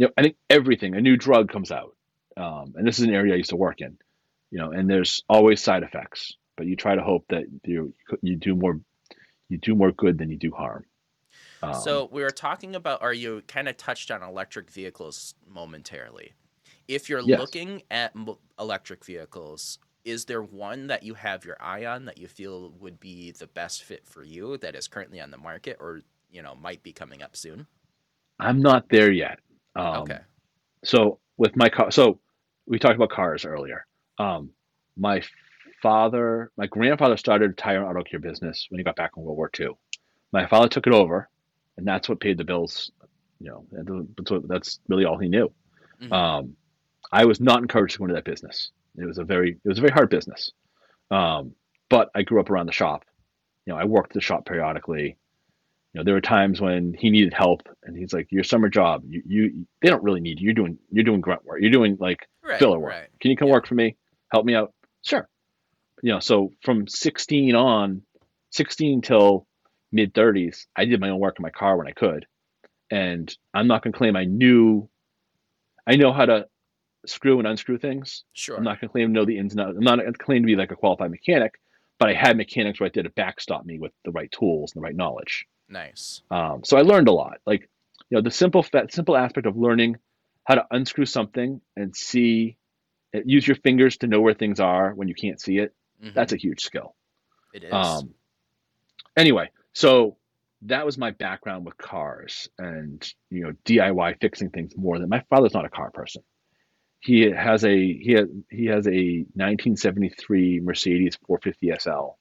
[0.00, 1.94] you know i think everything a new drug comes out
[2.36, 3.98] um, and this is an area i used to work in
[4.50, 8.36] you know and there's always side effects but you try to hope that you you
[8.36, 8.80] do more
[9.50, 10.84] you do more good than you do harm
[11.62, 16.32] um, So we were talking about, or you kind of touched on electric vehicles momentarily.
[16.88, 17.38] If you're Yes.
[17.38, 18.14] looking at
[18.58, 22.98] electric vehicles, is there one that you have your eye on that you feel would
[22.98, 26.54] be the best fit for you that is currently on the market, or you know
[26.54, 27.66] might be coming up soon?
[28.38, 29.38] i'm not there yet
[29.76, 30.18] um, okay.
[30.84, 32.18] so with my car so
[32.66, 33.84] we talked about cars earlier
[34.18, 34.48] um,
[34.96, 35.20] my
[35.82, 39.22] father my grandfather started a tire and auto care business when he got back in
[39.22, 39.68] world war ii
[40.32, 41.28] my father took it over
[41.80, 42.90] and that's what paid the bills
[43.40, 43.64] you know
[44.16, 45.50] that's, what, that's really all he knew.
[46.02, 46.12] Mhm.
[46.12, 46.56] um,
[47.12, 48.70] i was not encouraged to go into that business.
[48.96, 50.52] It was a very it was a very hard business.
[51.10, 51.54] Um,
[51.88, 53.04] but i grew up around the shop.
[53.66, 55.16] You know i worked the shop periodically.
[55.92, 59.02] You know there were times when he needed help and he's like your summer job
[59.06, 60.44] you, you they don't really need you.
[60.46, 61.60] You're doing you're doing grunt work.
[61.62, 62.58] You're doing like Right.
[62.58, 62.92] filler work.
[62.92, 63.08] Right.
[63.20, 63.54] can you come Yeah.
[63.54, 63.96] work for me?
[64.32, 64.72] Help me out?
[65.04, 65.28] Sure.
[66.02, 68.02] You know so from 16 on
[68.50, 69.46] 16 till
[69.92, 72.26] mid 30s i did my own work in my car when i could
[72.90, 74.88] and i'm not going to claim i knew
[75.86, 76.46] i know how to
[77.06, 78.56] screw and unscrew things Sure.
[78.56, 80.18] i'm not going to claim to know the ins and outs i'm not going to
[80.18, 81.60] claim to be like a qualified mechanic
[81.98, 84.80] but i had mechanics where I did to backstop me with the right tools and
[84.80, 86.22] the right knowledge nice.
[86.30, 87.38] um, so I learned a lot.
[87.46, 87.68] Like,
[88.10, 89.98] you know, the simple that simple aspect of learning
[90.44, 92.56] how to unscrew something and see,
[93.12, 95.72] use your fingers to know where things are when you can't see it.
[96.02, 96.14] Mhm.
[96.14, 96.96] That's a huge skill.
[97.52, 97.72] it is.
[97.72, 98.14] Um,
[99.16, 100.16] anyway, so
[100.62, 105.22] that was my background with cars and you know DIY fixing things more than my
[105.30, 106.22] father's not a car person.
[107.00, 112.18] He has a he has he has a 1973 Mercedes 450 SL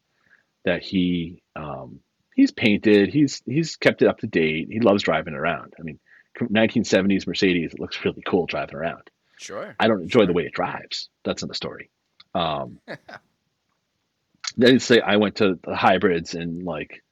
[0.63, 1.99] that he um,
[2.33, 3.09] he's painted.
[3.09, 4.69] He's he's kept it up to date.
[4.71, 5.73] He loves driving around.
[5.77, 5.99] I mean,
[6.39, 7.73] 1970s Mercedes.
[7.73, 9.09] It looks really cool driving around.
[9.38, 9.75] sure.
[9.79, 11.09] I don't enjoy the way it drives.
[11.25, 11.89] That's the story.
[12.33, 12.79] Um,
[14.57, 17.03] then say I went to the hybrids and like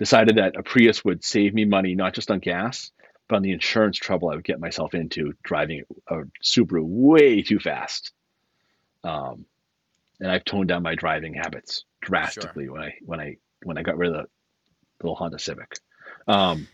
[0.00, 2.90] decided that a Prius would save me money not just on gas,
[3.28, 7.60] but on the insurance trouble I would get myself into driving a Subaru way too
[7.60, 8.12] fast.
[9.04, 9.44] Um,
[10.18, 12.72] and I've toned down my driving habits drastically sure.
[12.72, 14.26] when I when I when I got rid of the
[15.02, 15.78] little Honda Civic.
[16.26, 16.66] Um,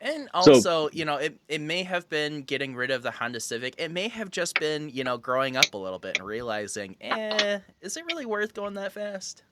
[0.00, 3.40] and also, so, you know, it, it may have been getting rid of the Honda
[3.40, 3.74] Civic.
[3.76, 7.58] It may have just been, you know, growing up a little bit and realizing, eh,
[7.82, 9.42] is it really worth going that fast?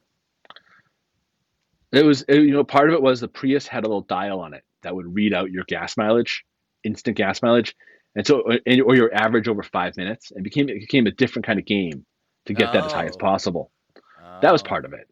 [1.93, 4.41] It was, it, you know, part of it was the Prius had a little dial
[4.41, 6.45] on it that would read out your gas mileage,
[6.85, 7.75] instant gas mileage,
[8.15, 10.33] and so or your average over five minutes.
[10.35, 12.05] It became it became a different kind of game
[12.47, 12.73] to get oh.
[12.73, 13.19] that as high as oh.
[13.19, 13.71] possible.
[13.97, 14.39] Oh.
[14.43, 15.09] That was part of it.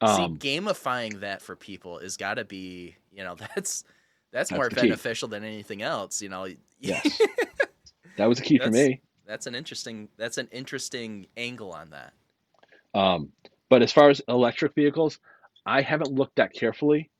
[0.00, 3.84] Um, See, gamifying that for people is got to be, you know, that's
[4.30, 5.34] that's, that's more beneficial key.
[5.36, 6.20] than anything else.
[6.22, 6.46] You know.
[6.80, 7.20] Yes.
[8.18, 9.00] that was a key for me.
[9.26, 10.08] That's an interesting.
[10.16, 12.12] That's an interesting angle on that.
[12.94, 13.32] Um,
[13.68, 15.18] but as far as electric vehicles,
[15.68, 17.10] I haven't looked that carefully.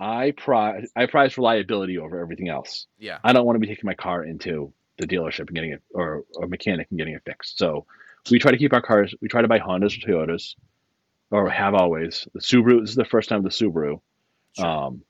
[0.00, 2.86] I prize I prize reliability over everything else.
[2.98, 3.18] Yeah.
[3.22, 6.24] I don't want to be taking my car into the dealership and getting it or
[6.42, 7.58] a mechanic and getting it fixed.
[7.58, 7.86] So
[8.30, 9.14] we try to keep our cars.
[9.20, 10.54] We try to buy Hondas or Toyotas,
[11.30, 12.26] or have always.
[12.32, 12.80] The Subaru.
[12.80, 14.00] This is the first time the Subaru.
[14.56, 14.66] Sure.
[14.66, 15.02] Um,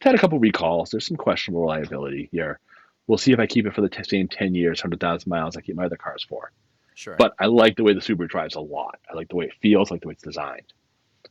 [0.00, 0.90] had a couple recalls.
[0.90, 2.58] There's some questionable reliability here.
[3.06, 5.76] We'll see if I keep it for the same 10 years, 100,000 miles I keep
[5.76, 6.52] my other cars for.
[6.94, 7.16] Sure.
[7.18, 8.98] But I like the way the Subaru drives a lot.
[9.10, 10.72] I like the way it feels, I like the way it's designed.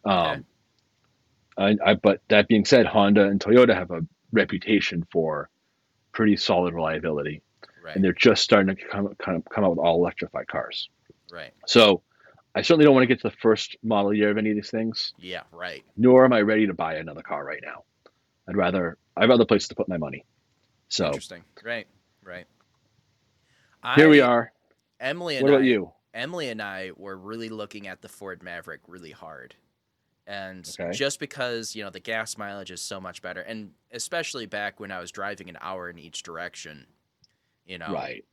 [0.06, 0.41] Um, okay.
[1.58, 5.50] I, I, but that being said, Honda and Toyota have a reputation for
[6.12, 7.42] pretty solid reliability.
[7.84, 7.96] Right.
[7.96, 10.90] And they're just starting to come, kind of come out with all electrified cars.
[11.32, 11.52] Right.
[11.66, 12.04] So
[12.54, 14.70] I certainly don't want to get to the first model year of any of these
[14.70, 15.14] things.
[15.18, 15.84] Yeah, right.
[15.98, 17.84] Nor am I ready to buy another car right now.
[18.48, 20.26] I'd rather I have other places to put my money.
[20.90, 21.44] So interesting.
[21.64, 21.88] Right.
[22.24, 22.46] Right.
[23.96, 24.52] Here I, we are.
[25.00, 25.92] Emily and what about I, you?
[26.14, 29.56] Emily and I were really looking at the Ford Maverick really hard.
[30.28, 30.96] And okay.
[30.96, 34.92] just because, you know, the gas mileage is so much better and especially back when
[34.92, 36.86] I was driving an hour in each direction,
[37.66, 37.92] you know.
[37.92, 38.24] Right.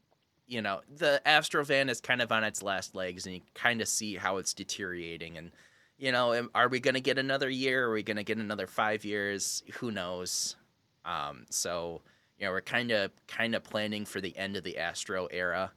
[0.46, 3.80] You know, the Astro van is kind of on its last legs and you kind
[3.80, 5.50] of see how it's deteriorating and
[5.98, 7.86] you know, are we going to get another year?
[7.86, 9.64] Are we going to get another five years?
[9.74, 10.54] Who knows?
[11.04, 12.02] Um, so,
[12.38, 15.72] you know, we're kind of kind of planning for the end of the Astro era,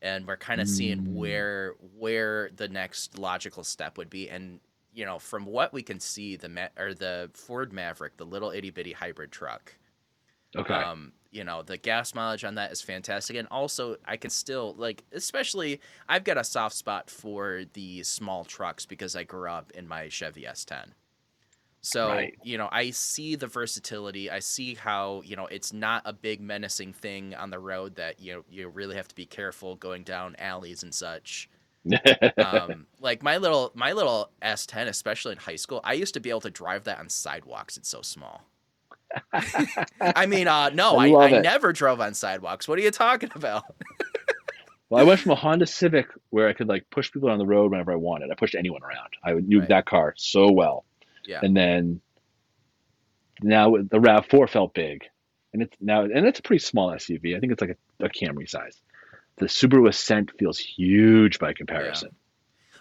[0.00, 0.70] and we're kind of mm.
[0.70, 4.30] seeing where where the next logical step would be.
[4.30, 4.60] And
[4.94, 8.50] you know, from what we can see, the Ma- or the Ford Maverick, the little
[8.50, 9.74] itty bitty hybrid truck,
[10.56, 10.74] Okay.
[10.74, 13.36] Um, you know, the gas mileage on that is fantastic.
[13.36, 18.44] And also, I can still, like, especially, I've got a soft spot for the small
[18.44, 20.86] trucks because I grew up in my Chevy S10.
[21.80, 22.34] So, right.
[22.42, 24.30] you know, I see the versatility.
[24.30, 28.20] I see how, you know, it's not a big menacing thing on the road that,
[28.20, 31.48] you know, you really have to be careful going down alleys and such.
[32.36, 36.30] Um, like my little my little S10, especially in high school, I used to be
[36.30, 37.76] able to drive that on sidewalks.
[37.76, 38.44] It's so small.
[40.00, 42.68] I mean, uh, no, I, I, I never drove on sidewalks.
[42.68, 43.64] What are you talking about?
[44.90, 47.46] well, I went from a Honda Civic where I could like push people on the
[47.46, 48.30] road whenever I wanted.
[48.30, 49.08] I pushed anyone around.
[49.24, 49.68] I knew right.
[49.68, 50.84] that car so well.
[51.26, 51.40] Yeah.
[51.42, 52.00] And then
[53.42, 55.04] now the Rav Four felt big,
[55.52, 57.36] and it's now and it's a pretty small SUV.
[57.36, 58.80] I think it's like a, a Camry size.
[59.38, 62.10] The Subaru Ascent feels huge by comparison.
[62.10, 62.14] Yeah.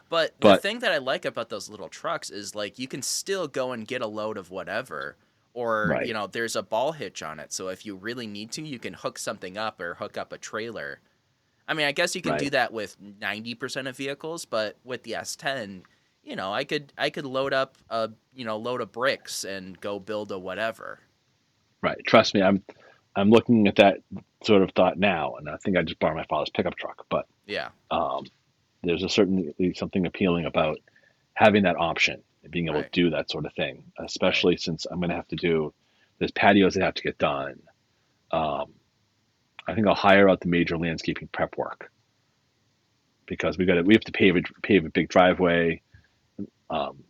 [0.10, 3.02] But, but the thing that I like about those little trucks is like you can
[3.02, 5.18] still go and get a load of whatever
[5.58, 6.06] or right.
[6.06, 8.78] you know there's a ball hitch on it so if you really need to you
[8.78, 11.00] can hook something up or hook up a trailer
[11.68, 12.42] i mean i guess you can right.
[12.42, 15.82] do that with 90% of vehicles but with the s10
[16.24, 19.82] you know i could i could load up a you know load of bricks and
[19.82, 21.00] go build a whatever
[21.82, 22.62] right trust me i'm
[23.16, 23.98] i'm looking at that
[24.44, 27.26] sort of thought now and i think i just borrowed my father's pickup truck but
[27.46, 28.24] yeah um
[28.84, 30.78] there's a certain something appealing about
[31.34, 32.92] having that option and being able right.
[32.92, 34.62] to do that sort of thing, especially right.
[34.62, 35.74] since I'm going to have to do
[36.20, 37.60] there's patios that have to get done.
[38.32, 38.74] Um,
[39.68, 41.92] I think I'll hire out the major landscaping prep work
[43.28, 45.82] because we got to we have to pave a pave a big driveway.
[46.70, 47.04] Um,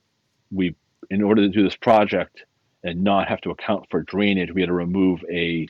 [0.52, 0.76] we
[1.10, 2.44] in order to do this project
[2.84, 5.68] and not have to account for drainage, we had to remove a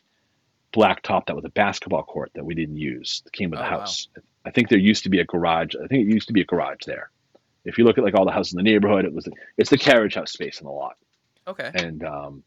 [0.73, 3.21] blacktop that was a basketball court that we didn't use.
[3.23, 4.07] That came with oh, the house.
[4.15, 4.23] Wow.
[4.45, 5.75] I think there used to be a garage.
[5.75, 7.09] I think it used to be a garage there.
[7.65, 9.27] If you look at like all the houses in the neighborhood, it was
[9.57, 10.95] it's the carriage house space in the lot.
[11.47, 11.69] Okay.
[11.73, 12.43] And um,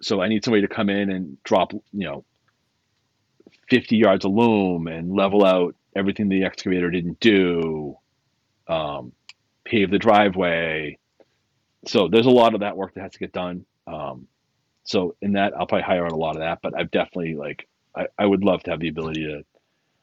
[0.00, 2.24] so I need somebody to come in and drop, you know,
[3.70, 7.96] 50 yards of loam and level out everything the excavator didn't do,
[8.68, 9.12] um,
[9.64, 10.98] pave the driveway.
[11.86, 13.64] So there's a lot of that work that has to get done.
[13.86, 14.28] Um,
[14.86, 17.68] so in that, I'll probably hire out a lot of that, but I've definitely like,
[17.94, 19.44] I, I would love to have the ability to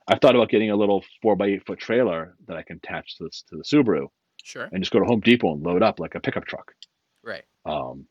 [0.07, 3.17] I've thought about getting a little four by eight foot trailer that I can attach
[3.17, 4.09] to this to the Subaru.
[4.43, 4.67] Sure.
[4.73, 6.73] and just go to Home Depot and load up like a pickup truck.
[7.23, 7.45] Right.
[7.65, 8.07] Um,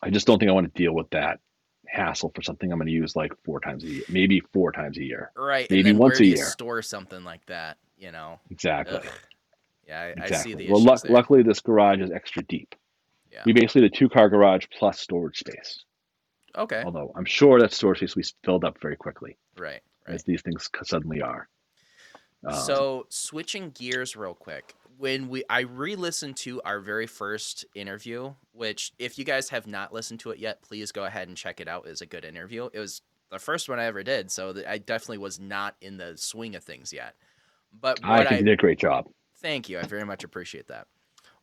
[0.00, 1.40] I just don't think I want to deal with that
[1.88, 4.96] hassle for something I'm going to use like four times a year, maybe four times
[4.96, 5.32] a year.
[5.36, 5.68] Right.
[5.68, 6.44] Maybe once a year.
[6.44, 8.38] store something like that, you know?
[8.50, 8.98] Exactly.
[8.98, 9.06] Ugh.
[9.88, 10.54] Yeah, I, I see exactly.
[10.54, 12.76] the well, luckily this garage is extra deep.
[13.32, 13.42] Yeah.
[13.44, 15.84] We basically did a two car garage plus storage space.
[16.56, 16.82] Okay.
[16.84, 19.80] Although I'm sure that storage space we filled up very quickly, Right.
[20.06, 20.14] Right.
[20.14, 21.48] as these things suddenly are.
[22.46, 28.34] Um, So switching gears real quick, when we I re-listened to our very first interview,
[28.52, 31.60] which if you guys have not listened to it yet, please go ahead and check
[31.60, 31.86] it out.
[31.86, 32.68] It was a good interview.
[32.72, 36.16] It was the first one I ever did, so I definitely was not in the
[36.16, 37.14] swing of things yet.
[37.78, 39.06] But I think I, you did a great job.
[39.40, 40.86] thank you, I very much appreciate that.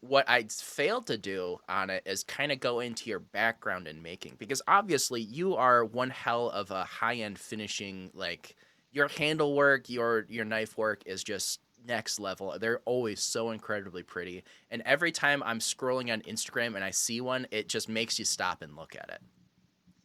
[0.07, 4.01] What I failed to do on it is kind of go into your background in
[4.01, 8.55] making because obviously you are one hell of a high-end finishing like
[8.91, 12.55] your handle work, your your knife work is just next level.
[12.59, 14.43] They're always so incredibly pretty.
[14.71, 18.25] And every time I'm scrolling on Instagram and I see one, it just makes you
[18.25, 19.21] stop and look at it.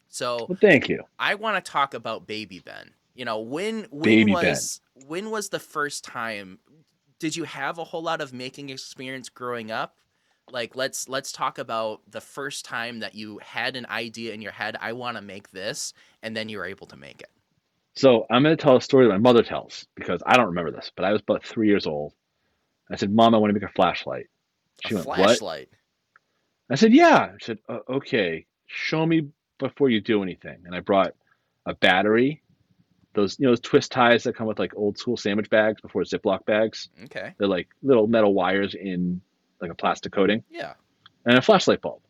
[0.08, 1.02] So Well, thank you.
[1.18, 2.90] I want to talk about Baby Ben.
[3.14, 4.50] You know, when when Baby Ben.
[4.50, 6.58] was when was the first time
[7.20, 9.98] did you have a whole lot of making experience growing up?
[10.50, 14.50] Like let's let's talk about the first time that you had an idea in your
[14.50, 17.30] head, I want to make this, and then you were able to make it.
[17.94, 20.72] So I'm going to tell a story that my mother tells because I don't remember
[20.72, 22.14] this, but I was about three years old.
[22.90, 24.26] I said, "Mom, I want to make a flashlight."
[24.87, 25.68] She a went, "What?" flashlight.
[26.68, 29.28] I said, "Yeah." She said, "Uh, "Okay, show me
[29.59, 31.14] before you do anything." And I brought
[31.66, 32.42] a battery,
[33.14, 36.03] those you know those twist ties that come with like old school sandwich bags before
[36.03, 36.88] Ziploc bags.
[37.05, 37.35] Okay.
[37.38, 39.20] They're like little metal wires in
[39.61, 40.75] like a plastic coating, Yeah.
[41.27, 42.01] and a flashlight bulb.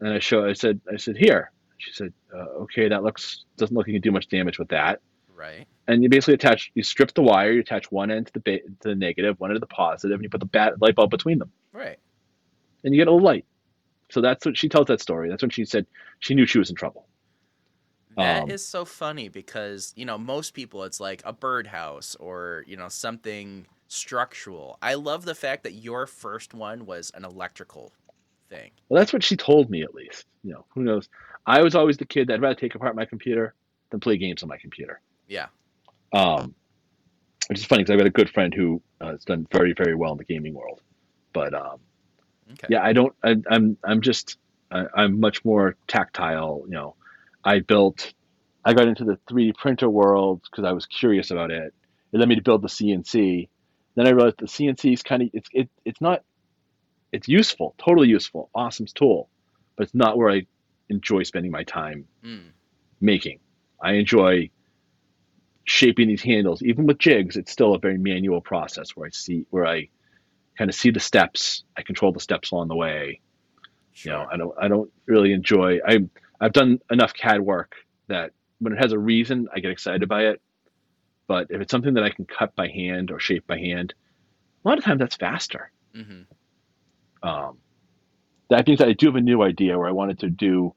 [0.00, 0.44] And I show.
[0.48, 4.00] I said, "I said here." She said, uh, "Okay, that looks doesn't look like you
[4.00, 5.00] can do much damage with that."
[5.34, 5.66] Right.
[5.88, 8.60] and you basically attach you strip the wire you attach one end to the ba-
[8.82, 11.10] to the negative one end to the positive and you put the bat- light bulb
[11.10, 11.98] between them Right.
[12.84, 13.44] and you get a little light
[14.08, 15.84] so that's what she tells that story that's when she said
[16.20, 17.08] she knew she was in trouble
[18.16, 22.64] That is Um, so funny because, you know, most people it's like a birdhouse or,
[22.66, 24.78] you know, something structural.
[24.82, 27.92] I love the fact that your first one was an electrical
[28.50, 28.72] thing.
[28.88, 31.08] well that's what she told me at least you know who knows
[31.46, 33.54] i was always the kid that'd rather take apart my computer
[33.90, 35.48] than play games on my computer Yeah.
[36.12, 36.54] um,
[37.48, 39.94] which is funny because i've got a good friend who uh, has done very very
[39.94, 40.80] well in the gaming world
[41.32, 41.78] but um,
[42.52, 42.68] Okay.
[42.68, 44.38] yeah i don't I, i'm i'm just
[44.70, 46.96] I, i'm much more tactile you know
[47.44, 48.12] i built
[48.64, 51.72] i got into the 3d printer world because i was curious about it.
[52.12, 53.48] It led me to build the cnc
[53.94, 56.22] then i realized the cnc is kind of it's it, it's not
[57.12, 59.28] it's useful totally useful awesome tool
[59.76, 60.46] but it's not where i
[60.88, 62.50] enjoy spending my time Mm.
[63.00, 63.38] making.
[63.82, 64.50] I enjoy
[65.64, 66.62] shaping these handles.
[66.62, 69.88] Even with jigs it's still a very manual process where i see where i
[70.58, 71.64] kind of see the steps.
[71.76, 73.20] I control the steps along the way.
[73.94, 74.12] Sure.
[74.12, 75.98] you know i don't i don't really enjoy i
[76.42, 77.72] i've done enough cad work
[78.08, 80.40] that when it has a reason i get excited by it
[81.28, 83.94] but if it's something that i can cut by hand or shape by hand
[84.64, 86.22] a lot of times that's faster hmm
[87.22, 87.58] um,
[88.50, 90.74] that being said i do have a new idea where i wanted to do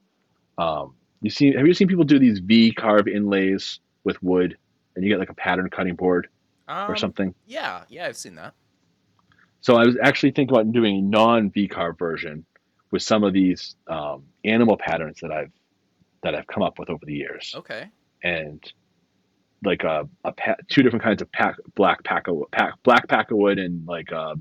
[0.57, 4.55] um, you see have you seen people do these v carve inlays with wood
[4.95, 6.27] and you get like a pattern cutting board
[6.67, 7.83] Um, or something Yeah.
[7.89, 8.53] Yeah, I've seen that.
[9.61, 12.45] So I was actually thinking about doing a non V carve version
[12.95, 15.51] with some of these um, animal patterns that I've
[16.23, 17.89] that I've come up with over the years, Okay.
[18.23, 18.63] and
[19.65, 23.31] like a, a pa- two different kinds of pack, black pack of pack, black pack
[23.31, 24.35] of wood and like a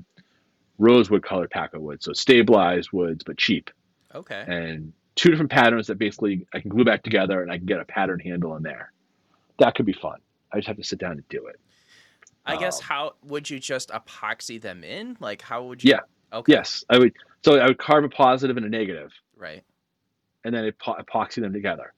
[0.77, 2.01] rosewood colored pack of wood.
[2.01, 3.69] So stabilized woods, but cheap,
[4.15, 4.45] Okay.
[4.47, 7.81] and two different patterns that basically I can glue back together and I can get
[7.81, 8.93] a pattern handle in there.
[9.59, 10.19] That could be fun.
[10.53, 11.59] I just have to sit down and do it.
[12.45, 15.17] I guess um, how would you just epoxy them in?
[15.19, 15.99] Like how would you Yeah.
[16.35, 16.53] Okay.
[16.53, 17.13] Yes, I would.
[17.43, 19.11] So I would carve a positive and a negative.
[19.37, 19.63] Right.
[20.43, 21.93] and then epo- epoxy them together.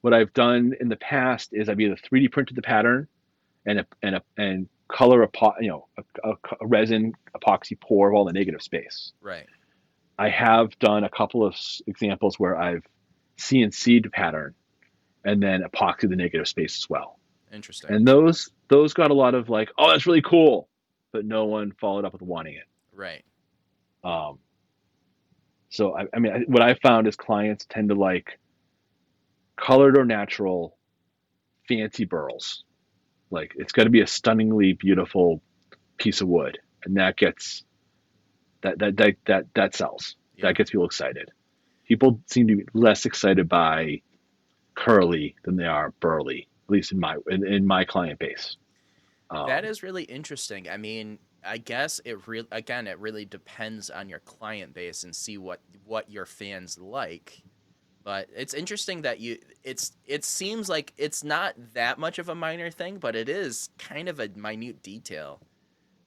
[0.00, 3.06] What I've done in the past is I've either 3D printed the pattern
[3.66, 5.28] and a, and a, and color a
[5.60, 5.86] you know
[6.24, 9.12] a, a, resin epoxy pour of all the negative space.
[9.20, 9.46] Right.
[10.18, 11.54] I have done a couple of
[11.86, 12.84] examples where I've
[13.38, 14.54] CNC'd the pattern
[15.24, 17.18] and then epoxy the negative space as well.
[17.52, 17.94] Interesting.
[17.94, 20.68] And those those got a lot of like, oh, that's really cool,
[21.12, 22.64] but no one followed up with wanting it.
[22.94, 23.24] right.
[24.02, 24.38] Um,
[25.68, 28.38] so I, I mean, I, what I found is clients tend to like
[29.56, 30.76] colored or natural,
[31.68, 32.64] fancy burls.
[33.30, 35.42] Like it's got to be a stunningly beautiful
[35.98, 37.64] piece of wood, and that gets
[38.62, 40.16] that that that that, that sells.
[40.36, 40.46] Yeah.
[40.46, 41.30] That gets people excited.
[41.86, 44.00] People seem to be less excited by
[44.74, 48.56] curly than they are burly, at least in my in, in my client base.
[49.30, 50.68] Um, That is really interesting.
[50.68, 55.14] I mean, I guess it really again it really depends on your client base and
[55.14, 57.42] see what what your fans like.
[58.02, 62.34] But it's interesting that you it's it seems like it's not that much of a
[62.34, 65.40] minor thing, but it is kind of a minute detail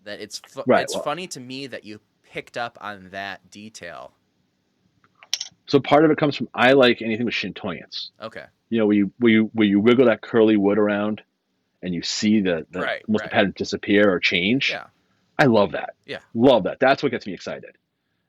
[0.03, 3.49] that it's fu- Right, it's well- funny to me that you picked up on that
[3.51, 4.13] detail.
[5.65, 8.09] So part of it comes from I like anything with chatoyance.
[8.21, 8.45] Okay.
[8.69, 11.21] You know, where you where you where you wiggle that curly wood around,
[11.81, 13.23] and you see the, the Right, right.
[13.23, 14.71] the pattern disappear or change.
[14.71, 14.85] Yeah.
[15.39, 15.95] I love that.
[16.05, 16.19] Yeah.
[16.33, 16.79] Love that.
[16.79, 17.75] That's what gets me excited.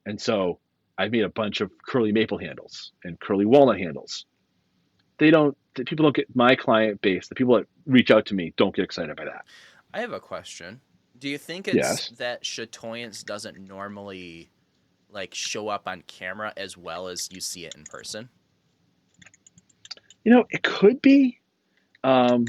[0.07, 0.59] And so
[0.99, 4.27] I've made a bunch of curly maple handles and curly walnut handles.
[5.19, 5.57] They don't.
[5.75, 7.29] The people don't get my client base.
[7.29, 9.45] The people that reach out to me don't get excited by that.
[9.93, 10.81] I have a question.
[11.19, 12.09] Do you think it's Yes.
[12.19, 14.51] that chatoyance doesn't normally
[15.11, 18.29] like show up on camera as well as you see it in person?
[20.25, 21.39] You know, it could be.
[22.03, 22.47] Um,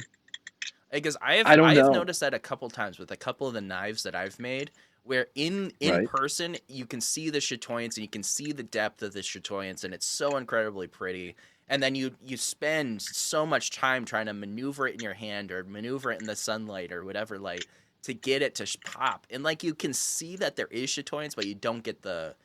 [0.92, 3.54] Because I have I I have noticed that a couple times with a couple of
[3.54, 4.72] the knives that I've made,
[5.04, 6.02] where in in Right.
[6.02, 9.84] person you can see the chatoyance and you can see the depth of the chatoyance,
[9.84, 11.36] and it's so incredibly pretty.
[11.68, 15.52] And then you you spend so much time trying to maneuver it in your hand
[15.52, 17.68] or maneuver it in the sunlight or whatever light
[18.04, 19.28] to get it to sh- pop.
[19.32, 22.36] And like you can see that there is chatoyance, but you don't get the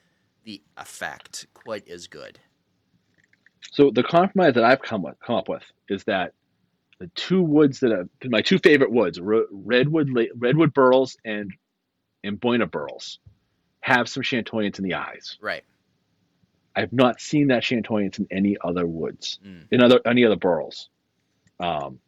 [0.45, 2.41] the effect quite as good.
[3.73, 6.33] So the compromise that I've come with, come up with is that
[7.01, 11.53] the two woods that have, my two favorite woods, redwood redwood burls and
[12.23, 13.19] and Amboyna burls,
[13.81, 15.39] have some chatoyance in the eyes.
[15.41, 15.65] Right.
[16.77, 19.65] I've not seen that chatoyance in any other woods, Mm.
[19.71, 20.89] in other any other burls.
[21.59, 21.99] Um,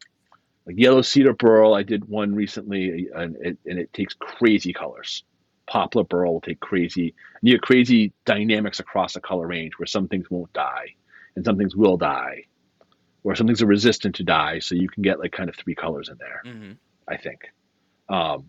[0.66, 5.24] like yellow cedar burl, I did one recently, and it, and it takes crazy colors.
[5.66, 9.86] Poplar burl will take crazy, and you get crazy dynamics across the color range where
[9.86, 10.95] some things won't die,
[11.34, 12.45] and some things will die,
[13.24, 15.74] or some things are resistant to dye, so you can get like kind of three
[15.74, 16.42] colors in there.
[16.44, 16.72] hmm
[17.08, 17.52] I think.
[18.08, 18.48] Um,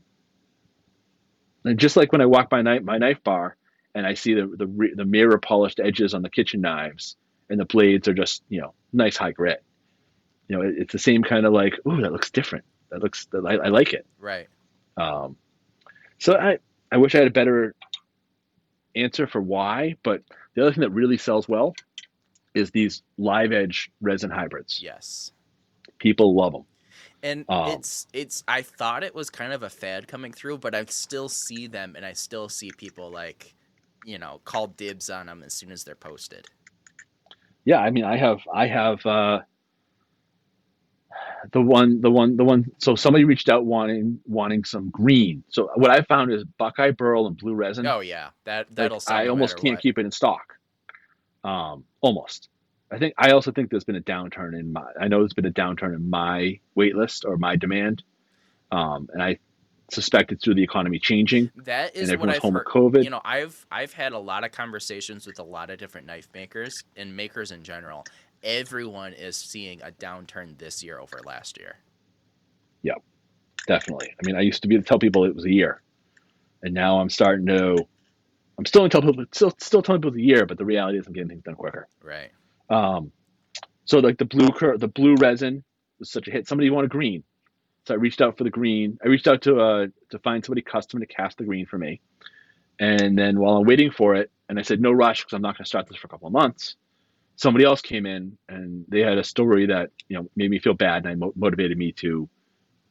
[1.65, 3.55] and just like when I walk by knife, my knife bar
[3.95, 7.15] and I see the, the the mirror polished edges on the kitchen knives
[7.49, 9.63] and the blades are just you know nice high grit.
[10.47, 12.65] You know, it, it's the same kind of like, ooh, that looks different.
[12.91, 14.05] That looks, I, I like it.
[14.19, 14.47] Right.
[14.97, 15.37] Um,
[16.19, 16.59] so I
[16.91, 17.75] I wish I had a better
[18.95, 20.21] answer for why, but
[20.53, 21.75] the other thing that really sells well
[22.53, 24.81] is these live edge resin hybrids.
[24.81, 25.31] Yes.
[25.99, 26.65] People love them.
[27.21, 30.75] And Um, it's it's I thought it was kind of a fad coming through, but
[30.75, 33.55] I still see them and I still see people like,
[34.05, 36.47] you know, call dibs on them as soon as they're posted.
[37.65, 39.39] Yeah, I mean, I have, I have uh,
[41.53, 42.65] the one, the one, the one.
[42.79, 45.43] So somebody reached out wanting, wanting some green.
[45.49, 47.87] So what I found is Buckeye Burl and blue resin.
[47.87, 49.81] Oh yeah, that that'll sell I almost can't what.
[49.81, 50.52] keep it in stock.
[51.43, 52.49] Um, almost.
[52.91, 54.83] I think I also think there's been a downturn in my.
[54.99, 58.03] I know there's been a downturn in my wait list or my demand,
[58.71, 59.39] um, and I
[59.91, 62.65] suspect it's through the economy changing That is and what I've home heard.
[62.65, 63.03] COVID.
[63.03, 66.27] You know, I've I've had a lot of conversations with a lot of different knife
[66.33, 68.05] makers and makers in general.
[68.43, 71.77] Everyone is seeing a downturn this year over last year.
[72.83, 73.01] Yep,
[73.67, 74.13] definitely.
[74.21, 75.81] I mean, I used to be to tell people it was a year,
[76.61, 77.87] and now I'm starting to.
[78.63, 81.11] I'm still telling people, still, still telling people a year, but the reality is I'm
[81.11, 81.85] getting things done quicker.
[82.01, 82.31] Right.
[82.69, 83.11] Um,
[83.83, 85.65] so like the blue cur- the blue resin
[85.99, 86.47] was such a hit.
[86.47, 87.25] Somebody wanted green,
[87.85, 88.97] so I reached out for the green.
[89.03, 91.99] I reached out to uh to find somebody custom to cast the green for me,
[92.79, 95.57] and then while I'm waiting for it, and I said no rush because I'm not
[95.57, 96.77] going to start this for a couple of months.
[97.35, 100.73] Somebody else came in and they had a story that you know made me feel
[100.73, 102.29] bad and I mo- motivated me to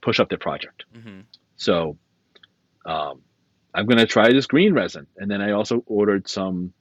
[0.03, 0.85] push up their project.
[0.93, 1.21] hmm
[1.57, 1.97] So
[2.85, 3.23] um,
[3.75, 5.07] I'm going to try this green resin.
[5.17, 6.73] And then I also ordered some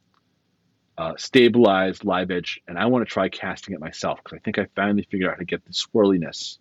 [0.98, 4.60] uh, stabilized live edge, and I want to try casting it myself because I think
[4.60, 6.58] I finally figured out how to get the swirliness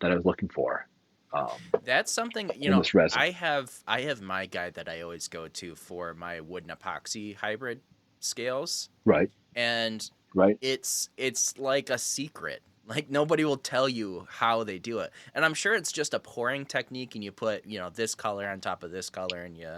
[0.00, 0.88] that I was looking for.
[1.32, 1.48] Um,
[1.84, 2.82] That's something you know.
[3.14, 7.34] I have I have my guide that I always go to for my wooden epoxy
[7.36, 7.80] hybrid
[8.20, 10.58] scales, right, and right.
[10.60, 12.62] it's it's like a secret.
[12.86, 16.18] Like nobody will tell you how they do it, and I'm sure it's just a
[16.18, 19.56] pouring technique, and you put you know this color on top of this color, and
[19.56, 19.68] you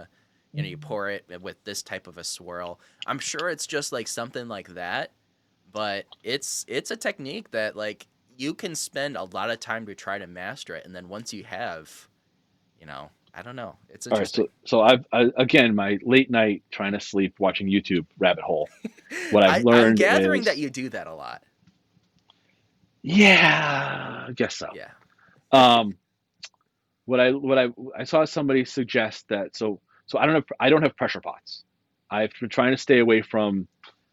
[0.53, 0.87] you know you mm-hmm.
[0.87, 2.79] pour it with this type of a swirl.
[3.05, 5.11] I'm sure it's just like something like that,
[5.71, 9.95] but it's it's a technique that like you can spend a lot of time to
[9.95, 12.07] try to master it, and then once you have,
[12.79, 14.47] you know, I don't know, it's All right, interesting.
[14.63, 18.69] so so I've I, again my late night trying to sleep watching YouTube rabbit hole.
[19.29, 21.43] What I've I, I'm learned gathering is, that you do that a lot.
[23.05, 24.67] Yeah, I guess so.
[24.75, 24.89] Yeah.
[25.51, 25.95] Um,
[27.05, 30.69] what I what I I saw somebody suggest that so so I don't have I
[30.69, 31.63] don't have pressure pots.
[32.09, 33.67] I've been trying to stay away from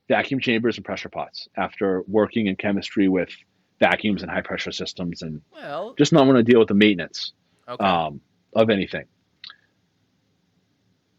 [0.09, 3.31] vacuum chambers and pressure pots after working in chemistry with
[3.81, 7.33] vacuums and high pressure systems and Well, just not want to deal with the maintenance
[7.69, 7.83] okay.
[7.85, 8.21] um,
[8.55, 9.05] of anything.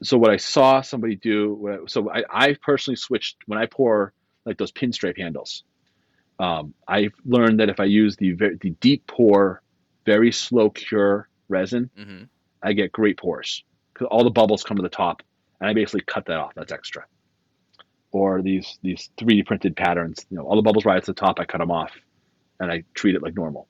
[0.03, 4.13] so what I saw somebody do, I- so I, I personally switched when I pour
[4.45, 5.63] like those pinstripe handles.
[6.39, 9.61] Um, I've learned that if I use the very, the deep pour,
[10.05, 12.23] very slow cure resin, hmm
[12.65, 13.61] I get great pores
[13.93, 15.21] because all the bubbles come to the top,
[15.59, 16.53] and I basically cut that off.
[16.55, 17.05] That's extra.
[18.11, 21.39] Or these these 3D printed patterns, you know, all the bubbles right at the top,
[21.39, 21.91] I cut them off,
[22.59, 23.67] and I treat it like normal.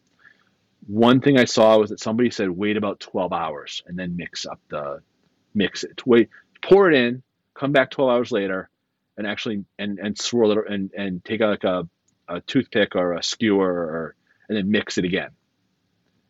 [0.86, 4.46] One thing I saw was that somebody said wait about 12 hours and then mix
[4.46, 5.02] up the
[5.56, 6.06] mix it.
[6.06, 6.30] Wait,
[6.62, 7.24] pour it in,
[7.56, 8.70] come back 12 hours later,
[9.18, 11.88] and actually and and swirl it and and take like a,
[12.28, 14.16] a toothpick or a skewer or
[14.50, 15.30] and then mix it again.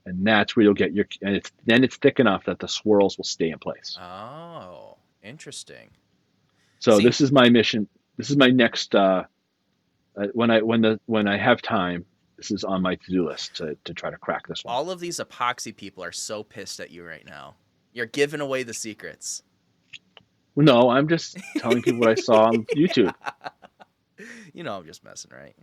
[0.05, 3.17] And that's where you'll get your and it's then it's thick enough that the swirls
[3.17, 3.97] will stay in place.
[3.99, 5.89] Oh, interesting.
[6.79, 7.87] So See- this is my mission.
[8.17, 9.23] This is my next uh,
[10.15, 12.05] uh, when I when the when I have time.
[12.37, 14.73] This is on my to do list to to try to crack this one.
[14.75, 17.55] All of these epoxy people are so pissed at you right now.
[17.93, 19.43] You're giving away the secrets.
[20.55, 23.13] No, I'm just telling people what I saw on YouTube.
[24.53, 25.55] you know, I'm just messing, right?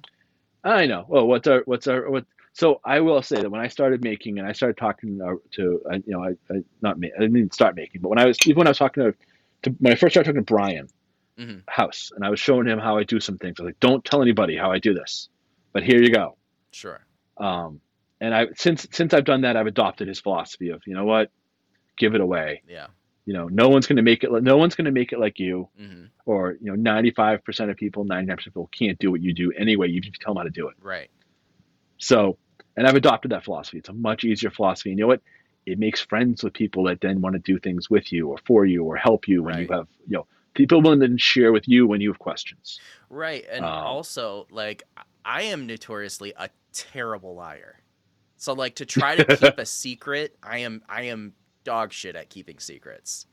[0.64, 1.04] I know.
[1.08, 2.24] Well, what's our what's our what?
[2.52, 5.18] So I will say that when I started making and I started talking
[5.52, 8.26] to uh, you know I, I not me I didn't start making, but when I
[8.26, 9.14] was even when I was talking to,
[9.62, 10.88] to when I first started talking to Brian
[11.38, 11.62] Mhm.
[11.68, 13.58] House and I was showing him how I do some things.
[13.58, 15.30] I was like, don't tell anybody how I do this,
[15.72, 16.36] but here you go.
[16.72, 17.00] Sure.
[17.38, 17.80] Um,
[18.20, 21.30] and I since since I've done that, I've adopted his philosophy of you know what,
[21.96, 22.62] give it away.
[22.68, 22.88] Yeah.
[23.30, 24.30] You know, no one's going to make it.
[24.42, 27.70] No one's going to make it like you, hmm or you know, ninety five percent
[27.70, 29.88] of people, ninety nine percent of people can't do what you do anyway.
[29.88, 30.74] you just tell them how to do it.
[30.82, 31.10] Right.
[31.98, 32.38] So,
[32.76, 33.78] and I've adopted that philosophy.
[33.78, 34.90] It's a much easier philosophy.
[34.90, 35.22] And you know what?
[35.64, 38.66] It makes friends with people that then want to do things with you or for
[38.66, 41.86] you or help you when you have, you know, people willing to share with you
[41.86, 42.80] when you have questions.
[43.10, 43.44] Right.
[43.48, 44.82] And Um, also, like,
[45.24, 47.78] I am notoriously a terrible liar.
[48.36, 51.34] So, like, to try to keep a secret, I am I am
[51.64, 53.26] dog shit at keeping secrets.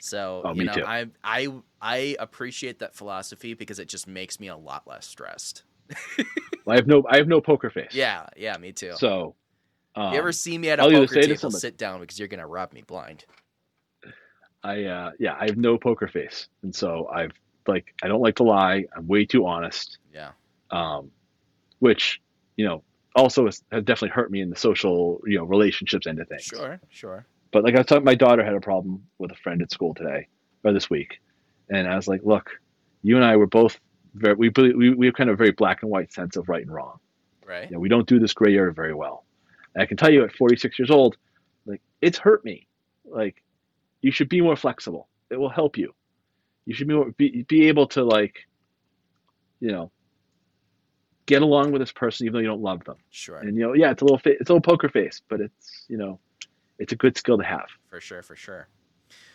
[0.00, 0.84] So Oh, you know, too.
[0.84, 1.48] I I
[1.80, 5.64] I appreciate that philosophy because it just makes me a lot less stressed.
[6.66, 7.92] I have no, I have no poker face.
[7.92, 8.92] Yeah, yeah, me too.
[8.96, 9.34] So,
[9.96, 12.46] um, you ever see me at a I'll poker table, sit down because you're gonna
[12.46, 13.24] rob me blind.
[14.62, 16.48] I, uh, yeah, I have no poker face.
[16.62, 17.32] And so I've
[17.66, 18.84] like, I don't like to lie.
[18.96, 19.98] I'm way too honest.
[20.12, 20.30] Yeah.
[20.70, 21.10] Um,
[21.78, 22.20] which,
[22.56, 22.82] you know,
[23.14, 26.44] also has, has definitely hurt me in the social, you know, relationships end of things.
[26.44, 27.26] Sure, sure.
[27.52, 29.94] But like I was talking, my daughter had a problem with a friend at school
[29.94, 30.28] today
[30.64, 31.20] or this week,
[31.68, 32.50] and I was like, "Look,
[33.02, 33.78] you and I were both
[34.14, 36.48] very we believe- we we have kind of a very black and white sense of
[36.48, 36.98] right and wrong.
[37.44, 37.68] Right.
[37.68, 39.24] You know, we don't do this gray area very well.
[39.74, 41.16] And I can tell you, at 46 years old,
[41.66, 42.66] like it's hurt me.
[43.04, 43.42] Like
[44.02, 45.08] you should be more flexible.
[45.30, 45.94] It will help you.
[46.66, 48.36] You should be more, be be able to like,
[49.60, 49.90] you know,
[51.30, 52.96] get along with this person even though you don't love them.
[53.10, 53.38] Sure.
[53.38, 55.86] And you know, yeah, it's a little fa- it's a little poker face, but it's
[55.88, 56.18] you know,
[56.78, 57.66] it's a good skill to have.
[57.88, 58.68] For sure, for sure.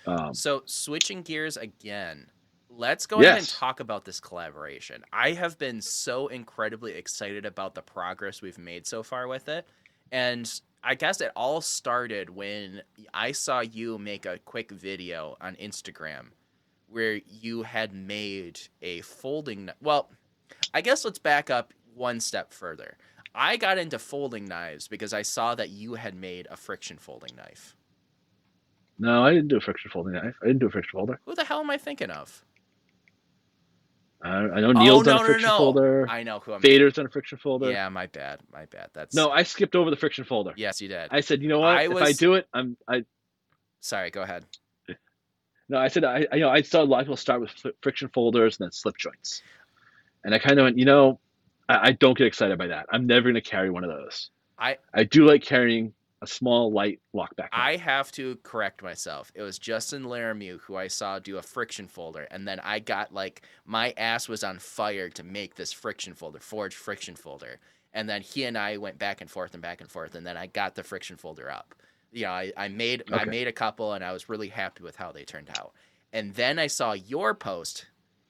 [0.05, 2.27] Um, So switching gears again,
[2.69, 5.03] let's go ahead and talk about this collaboration.
[5.11, 9.67] I have been so incredibly excited about the progress we've made so far with it.
[10.11, 10.51] And
[10.83, 12.83] I guess it all started when
[13.13, 16.27] I saw you make a quick video on Instagram
[16.87, 20.09] where you had made a folding well,
[20.73, 22.97] I guess let's back up one step further.
[23.33, 27.35] I got into folding knives because I saw that you had made a friction folding
[27.35, 27.75] knife.
[28.97, 30.35] No, I didn't do a friction folding knife.
[30.41, 31.19] I didn't do a friction folder.
[31.25, 32.45] Who the hell am I thinking of?
[34.23, 35.57] I, I know oh, Neil's oh, no, a friction no, no.
[35.57, 36.07] folder.
[36.09, 36.61] I know who I'm.
[36.61, 37.69] Vader's done a friction folder.
[37.71, 38.39] Yeah, my bad.
[38.51, 38.89] My bad.
[38.93, 40.53] That's No, I skipped over the friction folder.
[40.55, 41.09] Yes, you did.
[41.11, 41.75] I said, you know what?
[41.75, 42.77] I if I do it, I'm.
[42.87, 43.03] I
[43.81, 44.09] Sorry.
[44.09, 44.45] Go ahead.
[45.69, 45.77] no.
[45.77, 46.25] I said, I.
[46.31, 48.71] I- You know, I saw a lot of people start with friction folders and then
[48.71, 49.43] slip joints,
[50.23, 51.19] and I kind of went, you know,
[51.69, 52.85] I, I don't get excited by that.
[52.91, 54.29] I'm never going to carry one of those.
[54.57, 57.49] I- I do like carrying a small, light lockback.
[57.51, 59.31] I have to correct myself.
[59.35, 63.13] It was Justin Laramie who I saw do a friction folder, and then I got
[63.13, 67.59] like my ass was on fire to make this friction folder, forge friction folder,
[67.93, 70.37] and then he and I went back and forth and back and forth, and then
[70.37, 71.75] I got the friction folder up.
[72.11, 74.95] You know, I, I made I made a couple, and I was really happy with
[74.95, 75.73] how they turned out.
[76.13, 77.87] And then I saw your post,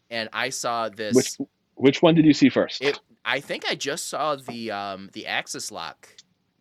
[0.09, 1.15] and I saw this.
[1.15, 1.37] Which
[1.75, 2.81] which one did you see first?
[2.81, 2.99] It.
[3.25, 6.07] I think I just saw the um the Axis lock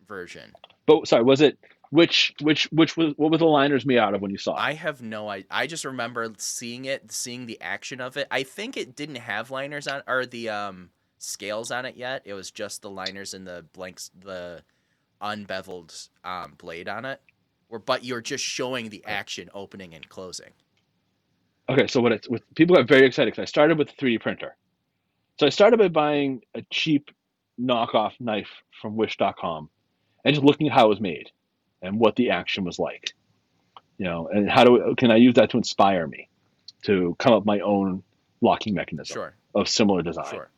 [0.07, 0.51] version.
[0.85, 1.57] but sorry, was it
[1.91, 4.59] which which which was what were the liners made out of when you saw it?
[4.59, 5.47] I have no idea.
[5.51, 8.27] I just remember seeing it, seeing the action of it.
[8.31, 10.89] I think it didn't have liners on or the um
[11.19, 12.23] scales on it yet.
[12.25, 14.63] It was just the liners and the blanks, the
[15.21, 15.93] unbeveled
[16.23, 17.21] um, blade on it.
[17.69, 20.51] Or but you're just showing the action opening and closing.
[21.67, 24.21] Okay, so what it's with people got very excited because I started with the 3D
[24.21, 24.55] printer.
[25.39, 27.11] So I started by buying a cheap
[27.59, 28.49] knockoff knife
[28.81, 29.69] from Wish.com
[30.23, 31.31] and just looking at how it was made
[31.81, 33.13] and what the action was like.
[33.97, 36.27] you know, and how do can I use that to inspire me
[36.83, 38.03] to come up with my own
[38.41, 39.35] locking mechanism Sure.
[39.53, 40.29] of similar design?
[40.29, 40.49] Sure.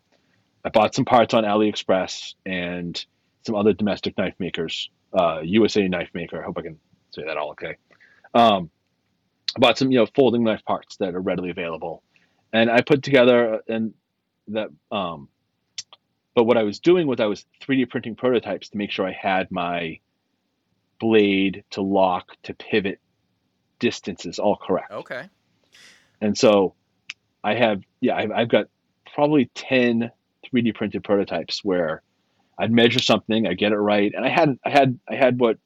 [0.65, 3.03] I bought some parts on AliExpress and
[3.45, 6.41] some other domestic knife makers, uh, USA knife maker.
[6.41, 6.79] I hope I can
[7.11, 7.75] say that all okay.
[8.33, 8.69] Um,
[9.55, 12.01] I bought some, you know, folding knife parts that are readily available,
[12.51, 13.93] and I put together and
[14.49, 14.69] that.
[14.91, 15.29] Um,
[16.35, 19.11] but what I was doing was I was 3D printing prototypes to make sure I
[19.11, 19.99] had my
[20.99, 22.99] blade to lock to pivot
[23.79, 24.91] distances all correct.
[24.91, 25.29] Okay.
[26.21, 26.75] And so
[27.43, 28.67] I have, yeah, I've, I've got
[29.13, 30.11] probably 10
[30.53, 32.01] 3D printed prototypes where
[32.57, 35.57] I'd measure something, I get it right, and I had, I had, I had what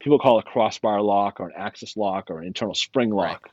[0.00, 3.32] people call a crossbar lock or an axis lock or an internal spring Right.
[3.32, 3.50] lock,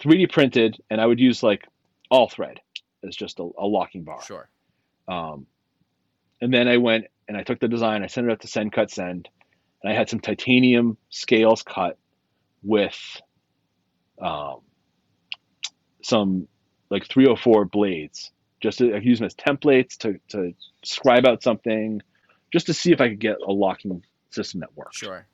[0.00, 1.66] 3D printed, and I would use like
[2.10, 2.60] all thread
[3.06, 4.22] as just a, a locking bar.
[4.22, 4.48] Sure.
[5.06, 5.46] Um,
[6.40, 9.26] and then I went and I took the design, I sent it up to SendCutSend,
[9.82, 11.98] and I had some titanium scales cut
[12.62, 13.20] with
[14.20, 14.60] um,
[16.02, 16.48] some
[16.90, 18.32] like 304 blades.
[18.60, 20.52] Just to, I use them as templates to, to
[20.84, 22.00] scribe out something,
[22.52, 24.96] just to see if I could get a locking system that works.
[24.96, 25.26] Sure.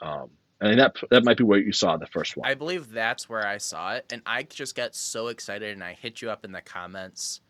[0.00, 0.30] Um,
[0.60, 2.48] and that that might be where you saw the first one.
[2.48, 5.92] I believe that's where I saw it, and I just got so excited, and I
[5.92, 7.40] hit you up in the comments,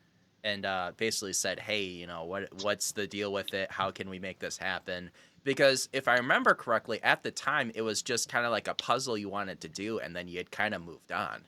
[0.43, 2.63] and uh, basically said, "Hey, you know what?
[2.63, 3.71] What's the deal with it?
[3.71, 5.11] How can we make this happen?"
[5.45, 8.75] Because if I remember correctly, at the time it was just kind of like a
[8.75, 11.45] puzzle you wanted to do, and then you had kind of moved on.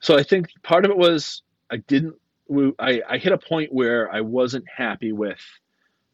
[0.00, 2.16] So I think part of it was I didn't.
[2.78, 5.40] I, I hit a point where I wasn't happy with.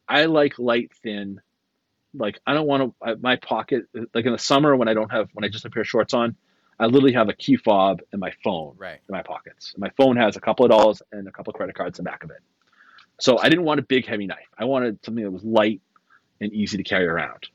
[0.07, 1.39] I like light thin.
[2.13, 3.15] Like I don't want to.
[3.21, 5.73] My pocket, like in the summer when I don't have when I just have a
[5.73, 6.35] pair of shorts on,
[6.79, 8.99] I literally have a key fob and my phone Right.
[9.07, 9.73] in my pockets.
[9.77, 12.09] My phone has a couple of dollars and a couple of credit cards in the
[12.09, 12.37] back of it.
[13.19, 14.47] So I didn't want a big heavy knife.
[14.57, 15.81] I wanted something that was light
[16.41, 17.47] and easy to carry around.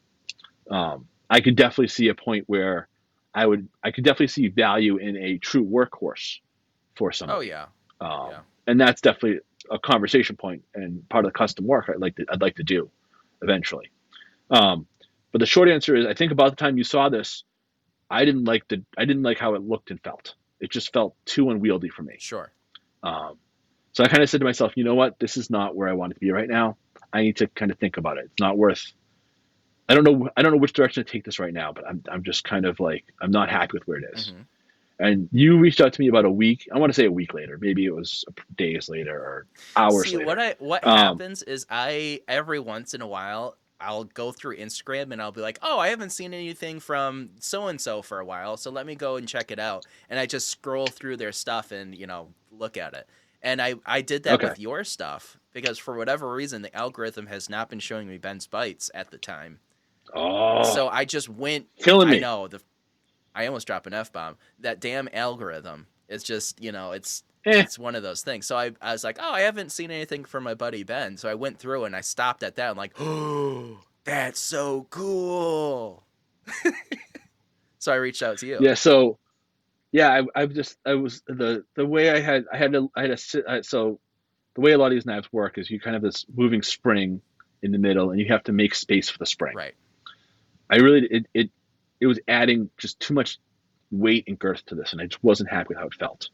[0.71, 2.89] Um, I could definitely see a point where
[3.35, 6.39] I would I could definitely see value in a true workhorse
[6.97, 7.31] for some.
[7.31, 7.67] Oh yeah.
[8.01, 8.39] Um, Yeah.
[8.67, 9.41] And that's definitely
[9.71, 12.63] a conversation point and part of the custom work I'd like to I'd like to
[12.65, 12.91] do
[13.43, 13.91] eventually.
[14.51, 14.87] Um,
[15.33, 17.45] but the short answer is I think about the time you saw this,
[18.11, 20.35] I didn't like the I didn't like how it looked and felt.
[20.61, 22.17] It just felt too unwieldy for me.
[22.19, 22.51] Sure.
[23.03, 23.39] Um,
[23.93, 25.93] so I kind of said to myself, you know what, this is not where I
[25.93, 26.77] want it to be right now.
[27.13, 28.25] I need to kind of think about it.
[28.27, 28.93] It's not worth.
[29.89, 30.29] I don't know.
[30.37, 32.67] I don't know which direction to take this right now, but I'm I'm just kind
[32.67, 34.33] of like I'm not happy with where it is.
[34.33, 34.45] Mhm.
[35.01, 36.69] And you reached out to me about a week.
[36.75, 37.57] I want to say a week later.
[37.61, 38.25] Maybe it was
[38.57, 39.47] days later or
[39.77, 40.27] hours See later.
[40.27, 44.57] what I what Um, happens is I every once in a while I'll go through
[44.57, 48.19] Instagram and I'll be like, oh, I haven't seen anything from so and so for
[48.19, 49.87] a while, so let me go and check it out.
[50.11, 53.09] And I just scroll through their stuff and you know look at it.
[53.43, 54.49] And I I did that Okay.
[54.49, 58.47] with your stuff because for whatever reason the algorithm has not been showing me Ben's
[58.47, 59.61] bites at the time.
[60.15, 61.67] oh, So I just went.
[61.79, 62.17] killing me.
[62.17, 62.61] I know the.
[63.35, 64.37] I almost dropped an f bomb.
[64.59, 65.87] That damn algorithm.
[66.09, 67.23] It's just you know it's.
[67.49, 67.61] Eh.
[67.61, 68.47] it's one of those things.
[68.47, 71.17] So I, I was like, oh, I haven't seen anything from my buddy Ben.
[71.17, 72.71] So I went through and I stopped at that.
[72.71, 76.05] I'm like, oh, that's so cool.
[77.79, 78.59] so I reached out to you.
[78.61, 78.75] Yeah.
[78.75, 79.19] So,
[79.93, 83.03] yeah, I, I've just I was the the way I had I had to I
[83.03, 83.99] had to sit I, so
[84.55, 86.63] the way a lot of these knives work is you kind of have this moving
[86.63, 87.23] spring
[87.63, 89.57] in the middle and you have to make space for the spring.
[89.57, 89.75] Right.
[90.71, 91.51] I really it it
[92.01, 93.39] it was adding just too much
[93.91, 96.31] weight and girth to this, and I just wasn't happy with how it felt.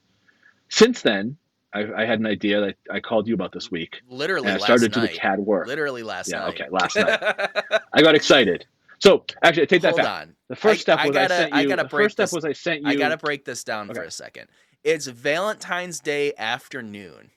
[0.74, 1.36] Since then,
[1.72, 4.64] I, I had an idea that I called you about this week, Literally I last
[4.64, 5.68] started to do the CAD work.
[5.68, 6.48] Literally last Yeah, night.
[6.60, 7.20] okay, last night.
[7.92, 8.66] I got excited.
[8.98, 10.22] So actually, I take that Hold back.
[10.22, 10.36] on.
[10.48, 11.68] The first step I was gotta- I sent I you.
[11.68, 12.88] gotta the break first step this- was I sent you.
[12.88, 14.48] I gotta break this down for a second.
[14.82, 17.30] It's Valentine's Day afternoon,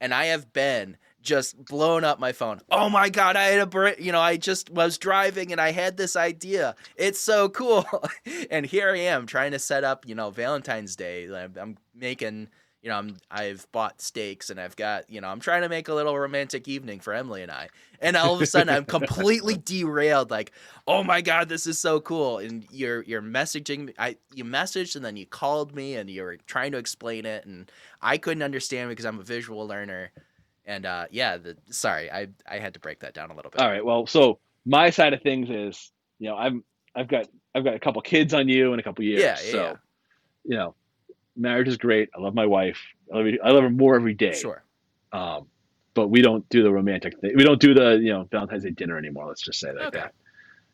[0.00, 2.60] and I have been just blowing up my phone.
[2.70, 5.72] Oh my god, I had a br- you know I just was driving and I
[5.72, 6.74] had this idea.
[6.96, 7.86] It's so cool,
[8.50, 11.28] and here I am trying to set up you know Valentine's Day.
[11.60, 12.48] I'm making
[12.82, 15.88] you know I'm I've bought steaks and I've got you know I'm trying to make
[15.88, 17.68] a little romantic evening for Emily and I.
[18.00, 20.30] And all of a sudden I'm completely derailed.
[20.30, 20.52] Like
[20.86, 24.96] oh my god this is so cool and you're you're messaging me i you messaged
[24.96, 27.70] and then you called me and you were trying to explain it and
[28.00, 30.10] i couldn't understand because i'm a visual learner
[30.64, 33.60] and uh yeah the sorry i i had to break that down a little bit
[33.60, 33.84] All right.
[33.84, 36.62] Well, so my side of things is, you know, I'm
[36.94, 39.22] I've got I've got a couple kids on you in a couple years.
[39.22, 39.74] Yeah, yeah, so, yeah.
[40.44, 40.74] you know,
[41.38, 42.10] marriage is great.
[42.16, 42.78] I love my wife.
[43.12, 44.32] I love, her- I love her more every day.
[44.34, 44.62] sure
[45.12, 45.46] Um,
[45.94, 47.32] but we don't do the romantic thing.
[47.36, 49.26] We don't do the you know Valentine's Day dinner anymore.
[49.28, 49.98] Let's just say like Okay.
[50.00, 50.14] that.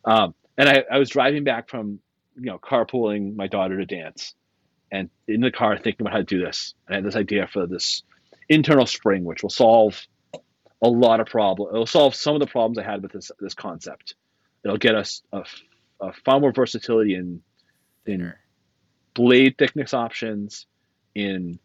[0.05, 1.99] Um, and I, I was driving back from
[2.37, 4.35] you know carpooling my daughter to dance,
[4.91, 6.75] and in the car thinking about how to do this.
[6.89, 8.03] I had this idea for this
[8.49, 10.01] internal spring, which will solve
[10.83, 11.71] a lot of problems.
[11.73, 14.15] It'll solve some of the problems I had with this this concept.
[14.65, 15.45] It'll get us a,
[16.01, 17.41] uh, far more versatility in
[18.07, 18.33] in.
[19.15, 20.67] Blade thickness options,
[21.15, 21.59] in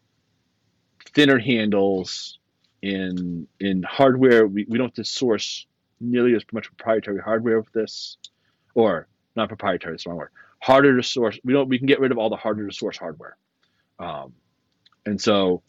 [1.14, 2.38] thinner handles,
[2.82, 4.46] in in hardware.
[4.46, 5.66] We, we don't have to source
[6.00, 8.16] nearly as much proprietary hardware with this,
[8.74, 9.94] or not proprietary.
[9.94, 10.30] It's the wrong word.
[10.62, 11.38] Harder to source.
[11.44, 11.68] We don't.
[11.68, 13.36] We can get rid of all the harder to source hardware.
[13.98, 14.32] Um,
[15.06, 15.62] and so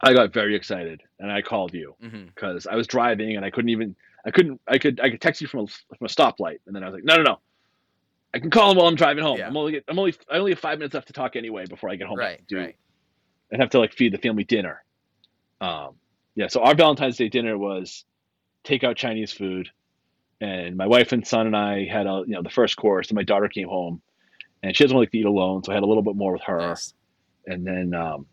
[0.00, 1.94] I got very excited, and I called you
[2.34, 3.96] because I was driving and I couldn't even.
[4.26, 4.60] I couldn't.
[4.68, 5.00] I could.
[5.00, 7.16] I could text you from a, from a stoplight, and then I was like, no,
[7.16, 7.38] no, no.
[8.34, 9.38] I can call him while I'm driving home.
[9.38, 9.46] Yeah.
[9.48, 9.80] I'm only.
[9.88, 10.14] I'm only.
[10.30, 12.18] I only have five minutes left to talk anyway before I get home.
[12.18, 12.76] Right, Do- right.
[13.50, 14.82] and have to like feed the family dinner.
[15.60, 15.94] Um,
[16.34, 18.04] yeah, so our Valentine's Day dinner was
[18.64, 19.70] take out Chinese food,
[20.40, 23.16] and my wife and son and I had a you know the first course, and
[23.16, 24.02] my daughter came home,
[24.62, 26.42] and she doesn't like to eat alone, so I had a little bit more with
[26.42, 26.92] her, Nice.
[27.46, 28.26] and then um,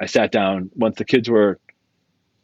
[0.00, 1.58] I sat down once the kids were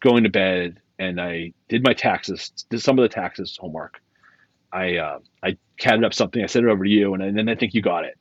[0.00, 4.00] going to bed, and I did my taxes, did some of the taxes homework.
[4.72, 7.54] I uh, I catted up something, I sent it over to you, and then I
[7.54, 8.18] think you got it.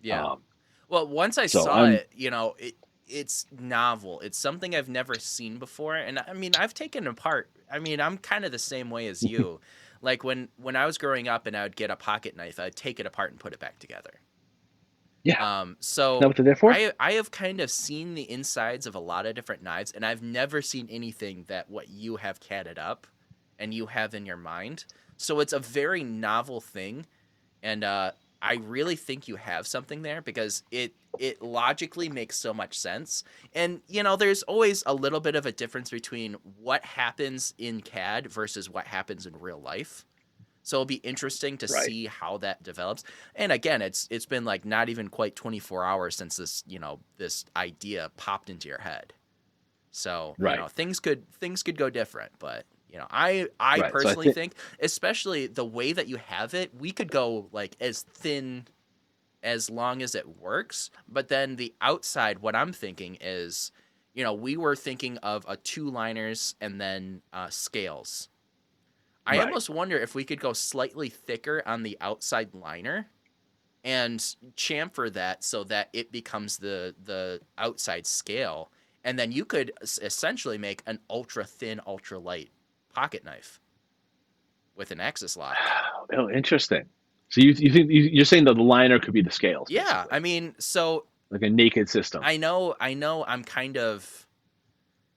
[0.00, 0.24] Yeah.
[0.24, 0.42] Um,
[0.88, 2.74] Well, once I So, saw I'm- it, you know, it
[3.08, 4.20] it's novel.
[4.20, 7.50] It's something I've never seen before, and I mean, I've taken apart.
[7.70, 9.60] I mean, I'm kind of the same way as you.
[10.02, 12.74] like when when I was growing up, and I would get a pocket knife, I'd
[12.76, 14.20] take it apart and put it back together.
[15.24, 15.60] Yeah.
[15.60, 15.76] Um.
[15.80, 16.72] So that what they're there for?
[16.72, 20.04] I I have kind of seen the insides of a lot of different knives, and
[20.04, 23.06] I've never seen anything that what you have catted up,
[23.58, 24.84] and you have in your mind.
[25.22, 27.06] So it's a very novel thing,
[27.62, 28.12] and uh,
[28.42, 33.24] I really think you have something there because it it logically makes so much sense.
[33.52, 37.82] And you know, there's always a little bit of a difference between what happens in
[37.82, 40.04] CAD versus what happens in real life.
[40.64, 41.92] So it'll be interesting to Right.
[41.92, 43.04] see how that develops.
[43.34, 47.02] And again, it's it's been like not even quite 24 hours since this, you know,
[47.18, 49.14] this idea popped into your head.
[49.92, 50.48] So, Right.
[50.48, 54.08] you know, things could things could go different, but you know, I I Right, so
[54.10, 58.02] I personally think especially the way that you have it, we could go like as
[58.02, 58.68] thin
[59.42, 63.72] as long as it works, but then the outside what I'm thinking is
[64.14, 68.28] you know, we were thinking of a two liners and then uh, scales.
[69.26, 69.38] I Right.
[69.38, 73.10] almost wonder if we could go slightly thicker on the outside liner
[73.84, 74.20] and
[74.56, 78.72] chamfer that so that it becomes the the outside scale
[79.04, 82.52] and then you could essentially make an ultra thin ultra light
[82.92, 83.60] pocket knife
[84.76, 85.56] with an axis lock
[86.16, 86.84] Oh, interesting.
[87.30, 89.68] So you you think you- you're saying that the liner could be the scales?
[89.70, 92.20] yeah basically, i mean so like a naked system.
[92.22, 94.26] I know, I know, I'm kind of,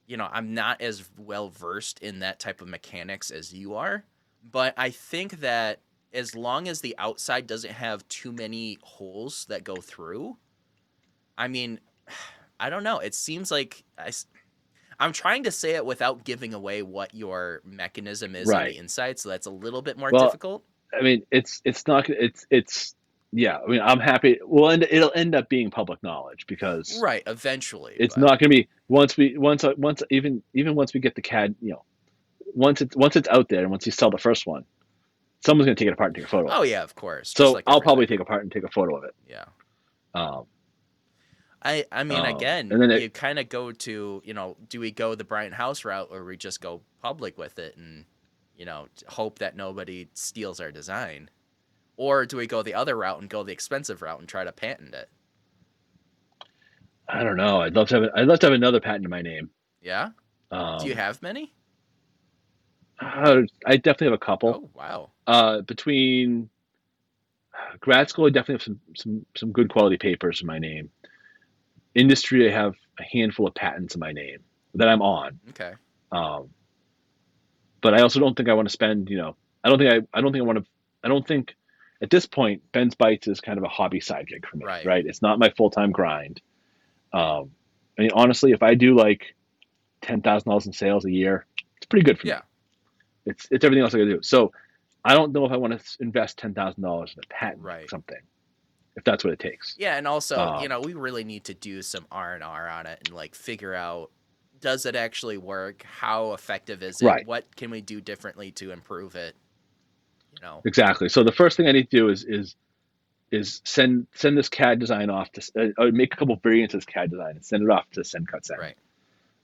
[0.08, 4.06] you know, I'm not as well versed in that type of mechanics as you are,
[4.50, 5.82] but I think that
[6.14, 10.38] as long as the outside doesn't have too many holes that go through,
[11.38, 11.82] I mean,
[12.62, 13.00] I don't know.
[13.00, 14.12] It seems like I,
[15.00, 19.20] am trying to say it without giving away what your mechanism is on the inside,
[19.20, 20.64] so that's a little bit more Well, difficult.
[20.98, 22.96] I mean, it's it's not it's it's
[23.32, 23.58] yeah.
[23.58, 24.40] I mean, I'm happy.
[24.46, 27.96] Well, end, it'll end up being public knowledge because Right, eventually.
[28.00, 31.16] it's but- not going to be once we once once even even once we get
[31.16, 31.84] the CAD, you know,
[32.54, 34.64] once it's once it's out there and once you sell the first one,
[35.46, 36.50] someone's going to take it apart and take a photo.
[36.50, 36.70] Oh of it.
[36.70, 37.34] yeah, of course.
[37.36, 39.16] So like I'll probably take apart and take a photo of it.
[39.28, 39.46] yeah.
[40.14, 40.46] Um,
[41.66, 44.58] I I mean Um, again, and then it- you kind of go to you know,
[44.70, 48.06] do we go the Brian House route or we just go public with it and
[48.56, 51.30] you know hope that nobody steals our design,
[51.98, 54.52] or do we go the other route and go the expensive route and try to
[54.54, 55.10] patent it?
[57.08, 57.62] I don't know.
[57.62, 59.50] I'd love to have I'd love to have another patent in my name.
[59.82, 60.12] Yeah.
[60.52, 61.54] Um, do you have many?
[63.02, 64.56] uh, I definitely have a couple.
[64.56, 65.12] Oh wow.
[65.28, 66.50] Uh, between
[67.80, 70.90] grad school, I definitely have some some some good quality papers in my name.
[71.96, 74.40] Industry, I have a handful of patents in my name
[74.76, 75.40] that I'm on.
[75.50, 75.74] Okay.
[76.12, 76.50] Um,
[77.82, 79.10] but I also don't think I want to spend.
[79.10, 80.66] You know, I don't think I I don't think I want to.
[81.04, 81.56] I don't think
[82.02, 84.66] at this point Ben's Bites is kind of a hobby side gig for me.
[84.66, 84.86] Right.
[84.86, 85.06] Right.
[85.06, 86.42] It's not my full time grind.
[87.14, 87.52] Um,
[87.98, 89.36] I mean, honestly, if I do like
[90.02, 91.46] ten thousand dollars in sales a year,
[91.78, 92.32] it's pretty good for me.
[92.32, 92.42] Yeah.
[93.26, 93.32] me.
[93.32, 94.22] It's it's everything else I gotta do.
[94.22, 94.52] So
[95.04, 97.90] I don't know if I want to invest ten thousand dollars in a patent Right.
[97.90, 98.20] something,
[98.96, 99.76] if that's what it takes.
[99.78, 102.70] Yeah, and also Um, you know we really need to do some R and R
[102.70, 104.12] on it and like figure out
[104.62, 105.84] does it actually work?
[105.84, 107.06] How effective is it?
[107.06, 107.28] Right.
[107.28, 109.36] What can we do differently to improve it?
[110.34, 110.62] You know.
[110.66, 111.08] Exactly.
[111.08, 112.56] So the first thing I need to do is is
[113.32, 116.80] is send send this CAD design off to uh, uh, make a couple variants of
[116.80, 118.58] this CAD design and send it off to SendCutSend.
[118.58, 118.78] Right.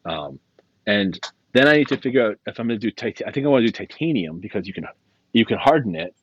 [0.06, 0.40] Um,
[0.88, 1.20] and
[1.54, 3.50] then I need to figure out if I'm going to do tit- I think I
[3.50, 4.88] want to do titanium because you can
[5.34, 6.16] you can harden it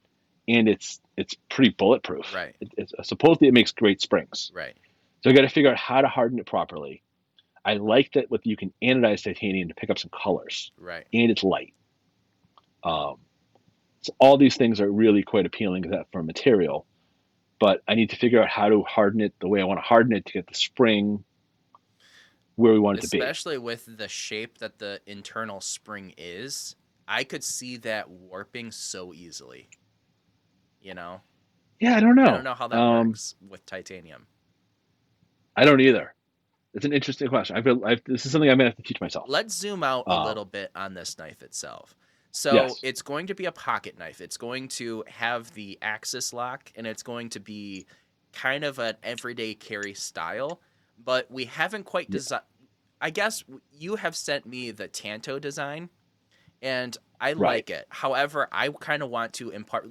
[0.48, 2.34] and it's it's pretty bulletproof.
[2.34, 2.56] Right.
[2.60, 4.50] It, it's supposedly it makes great springs.
[4.54, 4.76] Right.
[5.22, 7.02] So I got to figure out how to harden it properly.
[7.64, 11.06] I like that with you can anodize titanium to pick up some colors Right.
[11.12, 11.74] and it's light.
[12.82, 13.16] Um,
[14.00, 16.86] So all these things are really quite appealing that for material,
[17.58, 19.84] but I need to figure out how to harden it the way I want to
[19.84, 21.24] harden it to get the spring
[22.54, 23.18] where we want it to be.
[23.18, 26.76] Especially with the shape that the internal spring is,
[27.08, 29.68] I could see that warping so easily.
[30.80, 31.20] You know,
[31.80, 32.24] Yeah, I don't know.
[32.24, 34.28] I don't know how that Um, works with titanium.
[35.56, 36.14] I don't either.
[36.74, 37.56] It's an interesting question.
[37.56, 39.26] I feel I've, this is something I'm gonna have to teach myself.
[39.26, 41.96] Let's zoom out a Um, little bit on this knife itself.
[42.30, 42.80] So Yes.
[42.82, 44.20] it's going to be a pocket knife.
[44.20, 47.86] It's going to have the axis lock, and it's going to be
[48.32, 50.60] kind of an everyday carry style.
[51.02, 52.10] But we haven't quite Yeah.
[52.10, 52.44] designed.
[53.00, 55.90] I guess you have sent me the Tanto design,
[56.62, 57.60] and I Right.
[57.60, 57.86] like it.
[57.90, 59.90] However, I kind of want to impart.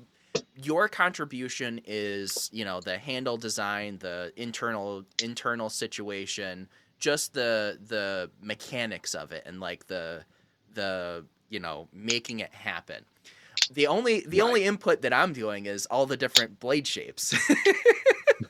[0.56, 6.70] Your contribution is, you know, the handle design, the internal internal situation,
[7.00, 10.24] just the the mechanics of it, and like the
[10.74, 13.06] the you know making it happen.
[13.70, 14.42] The only the Right.
[14.42, 17.36] only input that I'm doing is all the different blade shapes.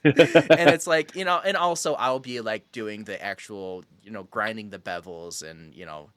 [0.55, 4.23] and it's like you know and also i'll be like doing the actual you know
[4.23, 6.09] grinding the bevels and you know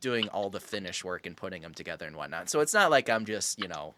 [0.00, 3.08] doing all the finish work and putting them together and whatnot so it's not like
[3.08, 3.94] i'm just you know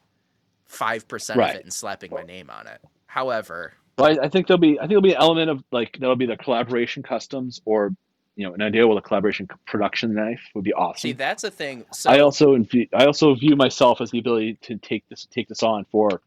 [0.71, 1.51] 5% Right.
[1.51, 4.79] of it and slapping my name on it however Well, I, I think there'll be
[4.79, 7.95] I think there'll be an element of like that'll be the collaboration customs or
[8.35, 11.01] you know an idea with a collaboration production knife would be awesome.
[11.01, 14.59] see that's a thing so I also view, I also view myself as the ability
[14.63, 16.21] to take this take this on for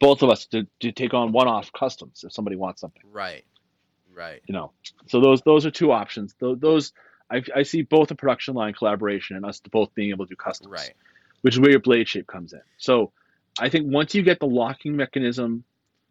[0.00, 3.02] both of us to, to take on one off customs if somebody wants something.
[3.10, 3.44] right
[4.14, 4.72] right You know,
[5.06, 6.34] so those those are two options.
[6.38, 6.92] Those, those
[7.30, 10.36] I, I see both a production line collaboration and us both being able to do
[10.36, 10.70] customs.
[10.70, 10.92] right
[11.42, 12.62] which is where your blade shape comes in.
[12.78, 13.12] So
[13.60, 15.64] I think once you get the locking mechanism,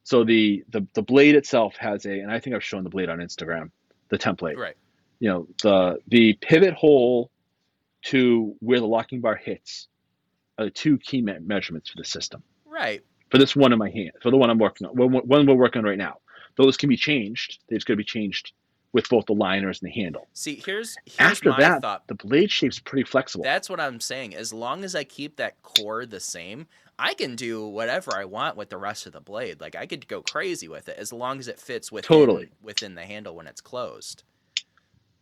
[0.03, 3.09] so the the, the blade itself has a, and I think I've shown the blade
[3.09, 3.71] on Instagram,
[4.09, 4.57] the template.
[4.57, 4.77] right
[5.19, 7.31] You know, the the pivot hole
[8.03, 9.87] to where the locking bar hits
[10.57, 12.43] are the two key me- measurements for the system.
[12.65, 15.45] right For this one in my hand, for the one I'm working on, one one
[15.45, 16.17] we're working on right now.
[16.57, 17.59] Those can be changed.
[17.69, 18.53] They're just going to be changed
[18.93, 20.27] with both the liners and the handle.
[20.33, 23.43] see here's here's After my that, thought the blade shape's pretty flexible.
[23.43, 24.35] That's what I'm saying.
[24.35, 26.67] As long as I keep that core the same,
[26.99, 29.61] I can do whatever I want with the rest of the blade.
[29.61, 32.49] Like I could go crazy with it as long as it fits within Totally.
[32.61, 34.23] within the handle when it's closed.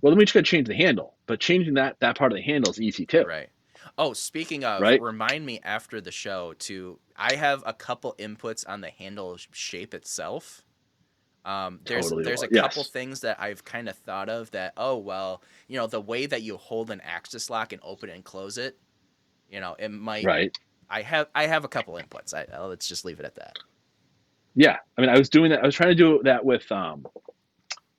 [0.01, 2.37] well, then we just got to change the handle, but changing that that part of
[2.37, 3.23] the handle is easy too.
[3.23, 3.49] Right.
[3.97, 5.01] Oh, speaking of, Right.
[5.01, 9.93] remind me after the show to I have a couple inputs on the handle shape
[9.93, 10.63] itself.
[11.45, 12.89] Um, there's Totally there's a couple Yes.
[12.89, 16.41] things that I've kind of thought of that oh well you know the way that
[16.41, 18.77] you hold an axis lock and open and close it,
[19.49, 20.55] you know it might Right.
[20.89, 22.33] I have I have a couple inputs.
[22.33, 23.57] I, let's just leave it at that.
[24.55, 25.61] Yeah, I mean, I was doing that.
[25.61, 27.05] I was trying to do that with um,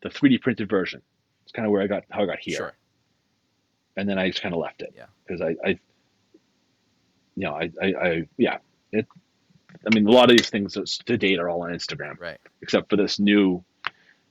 [0.02, 1.00] the 3D printed version.
[1.44, 2.72] It's kind of where I got how I got here, Sure.
[3.96, 4.92] and then I just kind of left it.
[4.96, 5.06] Yeah.
[5.24, 5.68] Because I, I,
[7.36, 8.58] you know, I, I, I, yeah,
[8.92, 9.06] it.
[9.86, 10.74] I mean, a lot of these things
[11.06, 12.38] to date are all on Instagram, Right.
[12.62, 13.64] except for this new,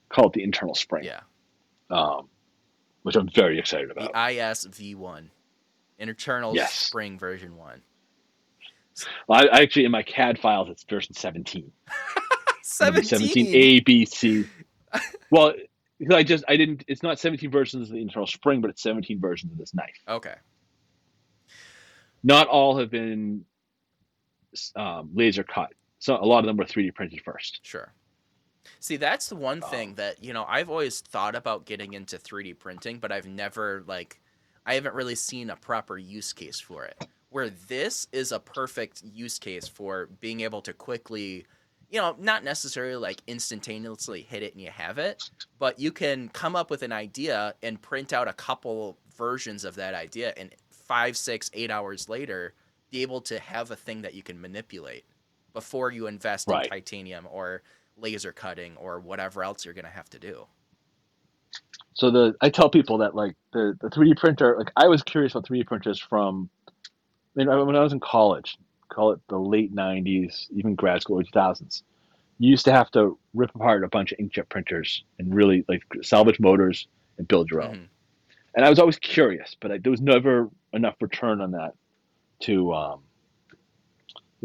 [0.09, 1.21] call it the internal spring, Yeah.
[1.89, 2.29] um,
[3.03, 4.31] which I'm very excited The about.
[4.31, 5.29] IS V1,
[5.97, 6.73] internal Yes.
[6.73, 7.81] spring version one.
[9.29, 11.71] I, I actually in my CAD files it's version 17.
[12.63, 13.03] 17.
[13.19, 14.45] 17 A B C.
[15.31, 15.53] well,
[15.97, 16.83] because I just I didn't.
[16.87, 19.95] It's not 17 versions of the internal spring, but it's 17 versions of this knife.
[20.07, 20.35] Okay.
[22.23, 23.45] Not all have been
[24.75, 25.71] um, laser cut.
[25.99, 27.61] So a lot of them were 3D printed first.
[27.61, 27.93] Sure.
[28.79, 32.17] See, that's the one Um, thing that, you know, I've always thought about getting into
[32.17, 34.21] 3D printing, but I've never, like,
[34.65, 36.97] I haven't really seen a proper use case for it.
[37.29, 41.45] Where this is a perfect use case for being able to quickly,
[41.89, 45.29] you know, not necessarily like instantaneously hit it and you have it,
[45.59, 49.75] but you can come up with an idea and print out a couple versions of
[49.75, 52.55] that idea and five, six, eight hours later,
[52.91, 55.05] be able to have a thing that you can manipulate
[55.53, 56.65] before you invest Right.
[56.65, 57.61] in titanium or
[57.97, 60.47] laser cutting or whatever else you're gonna have to do.
[61.93, 64.55] So the I tell people that like the the 3D printer.
[64.57, 66.49] Like I was curious about 3D printers from.
[67.37, 68.57] I mean, when I was in college,
[68.89, 71.83] call it the late 90s, even grad school, early 2000s.
[72.39, 75.83] You used to have to rip apart a bunch of inkjet printers and really like
[76.01, 76.87] salvage motors
[77.17, 77.75] and build your own.
[77.75, 77.87] Mhm.
[78.55, 81.75] and I was always curious, but I, there was never enough return on that
[82.41, 82.99] to um,
[83.49, 83.57] there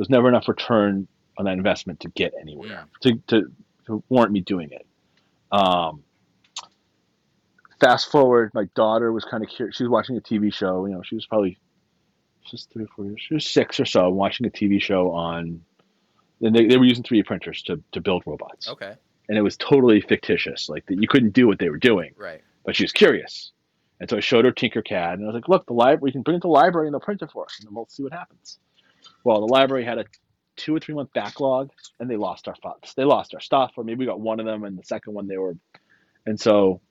[0.03, 1.07] was never enough return
[1.39, 3.53] on that investment to get anywhere to, to
[3.87, 4.87] to warrant me doing it.
[5.53, 6.03] Um,
[7.81, 9.77] fast forward, my daughter was kind of curious.
[9.77, 10.87] She was watching a TV show.
[10.87, 11.59] You know, she was probably
[12.45, 13.21] she was three or four years.
[13.27, 15.61] She was six or so, watching a TV show on.
[16.41, 18.93] And they, they were using 3D printers to, to build robots, Okay.
[19.29, 20.69] and it was totally fictitious.
[20.69, 22.43] Like that, you couldn't do what they were doing Right.
[22.67, 23.53] but she was curious.
[24.05, 26.01] And so I showed her Tinkercad, and I was like, "Look, the library.
[26.03, 27.75] We can bring it to the library, and they'll print it for us, and then
[27.75, 28.59] we'll see what happens."
[29.25, 30.05] well, the library had a
[30.57, 32.93] two or three month backlog, and they lost our funds.
[32.95, 35.27] They lost our stuff, or maybe we got one of them, and the second one
[35.27, 35.57] they were,
[36.27, 36.83] and so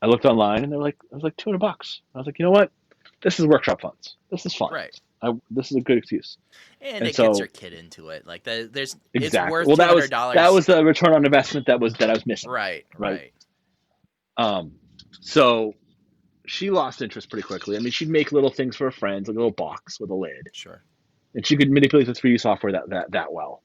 [0.00, 2.00] I looked online, and they were like, it was like two hundred bucks.
[2.14, 2.72] I was like, you know what,
[3.22, 4.16] this is workshop funds.
[4.30, 4.72] This is fun.
[4.72, 4.98] Right.
[5.20, 6.38] I, this is a good excuse.
[6.80, 8.26] And, And it gets your kid into it.
[8.26, 9.52] Like the, there's it's Exactly.
[9.52, 12.24] worth well, that was that was the return on investment that was that I was
[12.24, 12.50] missing.
[12.50, 13.32] right, Right.
[14.38, 14.46] right.
[14.46, 14.72] Um,
[15.20, 15.74] so
[16.50, 17.76] she lost interest pretty quickly.
[17.76, 20.14] I mean, she'd make little things for her friends, like a little box with a
[20.14, 20.82] lid, Sure.
[21.34, 23.62] and she could manipulate the 3D software that that that well.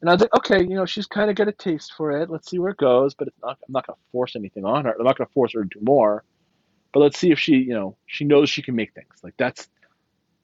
[0.00, 2.28] And I was like, okay, you know, she's kind of got a taste for it.
[2.30, 3.14] Let's see where it goes.
[3.14, 4.94] But it's not, I'm not going to force anything on her.
[4.98, 6.24] I'm not going to force her to do more.
[6.92, 9.14] But let's see if she, you know, she knows she can make things.
[9.22, 9.68] Like that's,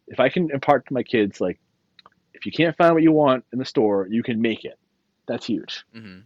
[0.08, 1.60] if I can impart to my kids, like,
[2.32, 4.78] if you can't find what you want in the store, you can make it.
[5.28, 5.84] That's huge.
[5.92, 6.20] hmm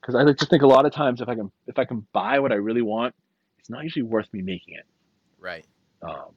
[0.00, 2.06] Because I like to think a lot of times if I can if I can
[2.12, 3.14] buy what I really want,
[3.62, 4.84] it's not usually worth me making it.
[5.38, 5.64] Right.
[6.02, 6.32] Um,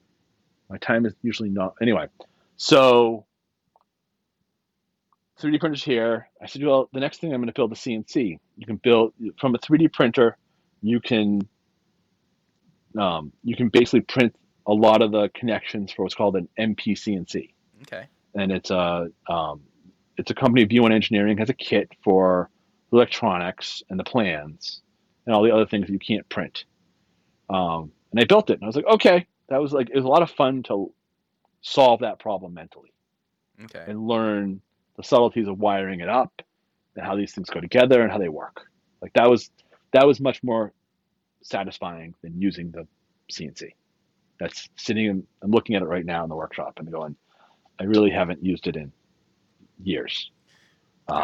[0.69, 2.05] my time is usually not anyway.
[2.55, 3.25] So
[5.41, 6.29] 3D printers here.
[6.39, 8.37] I said, well, the next thing I'm going to build a CNC.
[8.57, 10.37] You can build from a 3D printer.
[10.83, 11.47] You can
[12.97, 14.35] um, you can basically print
[14.67, 17.49] a lot of the connections for what's called an MP CNC,
[17.81, 18.05] Okay.
[18.35, 19.61] and it's a um,
[20.17, 22.49] it's a company V1 Engineering has a kit for
[22.93, 24.81] electronics and the plans
[25.25, 26.63] and all the other things you can't print.
[27.49, 30.05] Um, and I built it, and I was like, okay, that was like it was
[30.05, 30.91] a lot of fun to
[31.61, 32.91] solve that problem mentally
[33.63, 33.83] Okay.
[33.87, 34.61] and learn
[34.97, 36.41] the subtleties of wiring it up
[36.95, 38.61] and how these things go together and how they work.
[39.01, 39.49] Like that was
[39.91, 40.73] that was much more
[41.41, 42.87] satisfying than using the
[43.31, 43.71] CNC.
[44.39, 47.15] That's sitting in, I'm looking at it right now in the workshop and going,
[47.79, 48.91] I really haven't used it in
[49.81, 50.31] years.
[51.07, 51.17] Um,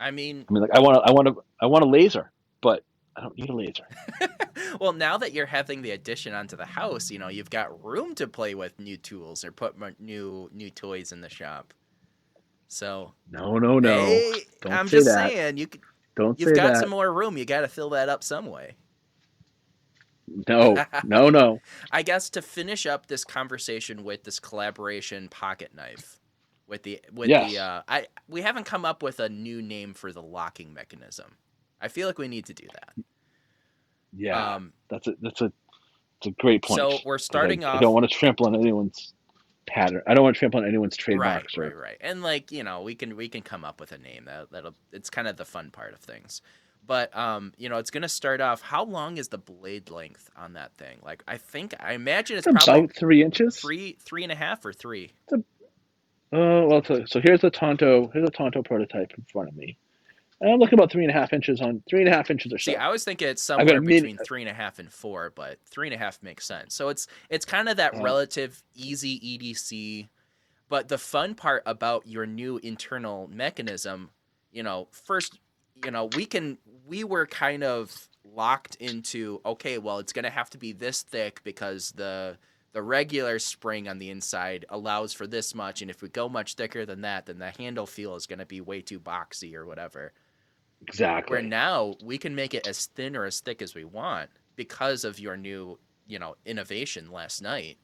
[0.00, 2.30] I mean, I mean, like I want to, I want to, I want a laser,
[2.62, 2.82] but
[3.16, 3.84] I don't need a laser.
[4.80, 8.14] well, now that you're having the addition onto the house, you know, you've got room
[8.16, 11.74] to play with new tools or put new new toys in the shop.
[12.68, 13.90] So, No, no, no.
[13.90, 15.14] hey, Don't I'm say just that.
[15.14, 15.82] saying, you could,
[16.16, 16.76] Don't you've got that.
[16.76, 17.36] some more room.
[17.38, 18.76] You got to fill that up some way.
[20.48, 21.62] No, no, no.
[21.90, 26.20] I guess to finish up this conversation with this collaboration pocket knife,
[26.66, 27.52] with the with Yes.
[27.52, 31.36] the uh, I we haven't come up with a new name for the locking mechanism.
[31.80, 32.94] I feel like we need to do that.
[34.16, 35.52] Yeah, Um, that's a that's a
[36.18, 36.78] it's a great point.
[36.78, 37.76] so we're starting I, off.
[37.76, 39.12] I don't want to trample on anyone's
[39.66, 40.02] pattern.
[40.06, 41.56] I don't want to trample on anyone's right, trademarks.
[41.58, 43.98] right, or, right, and like you know, we can we can come up with a
[43.98, 44.74] name that that'll.
[44.92, 46.40] It's kind of the fun part of things.
[46.86, 48.62] But um, you know, it's gonna start off.
[48.62, 50.98] How long is the blade length on that thing?
[51.02, 53.56] Like, I think I imagine it's It's probably about three inches.
[53.56, 55.10] three, three and a half or three.
[56.32, 58.08] Oh well, so, so here's a Tanto.
[58.12, 59.76] Here's a Tanto prototype in front of me.
[60.44, 62.52] Uh, I'm looking about three and a half inches on three and a half inches
[62.52, 62.72] or so.
[62.72, 65.86] See, I was thinking it's somewhere between three and a half and four, but three
[65.88, 66.74] and a half makes sense.
[66.74, 68.00] So it's it's kind of that Yeah.
[68.00, 70.08] relative easy EDC.
[70.68, 74.10] But the fun part about your new internal mechanism,
[74.50, 75.38] you know, first,
[75.76, 80.50] you know, we can we were kind of locked into okay, well, it's gonna have
[80.50, 82.38] to be this thick because the
[82.72, 86.54] the regular spring on the inside allows for this much, and if we go much
[86.54, 90.12] thicker than that, then the handle feel is gonna be way too boxy or whatever.
[90.82, 91.34] Exactly.
[91.34, 95.04] Where now we can make it as thin or as thick as we want because
[95.04, 97.78] of your new, you know, innovation last night.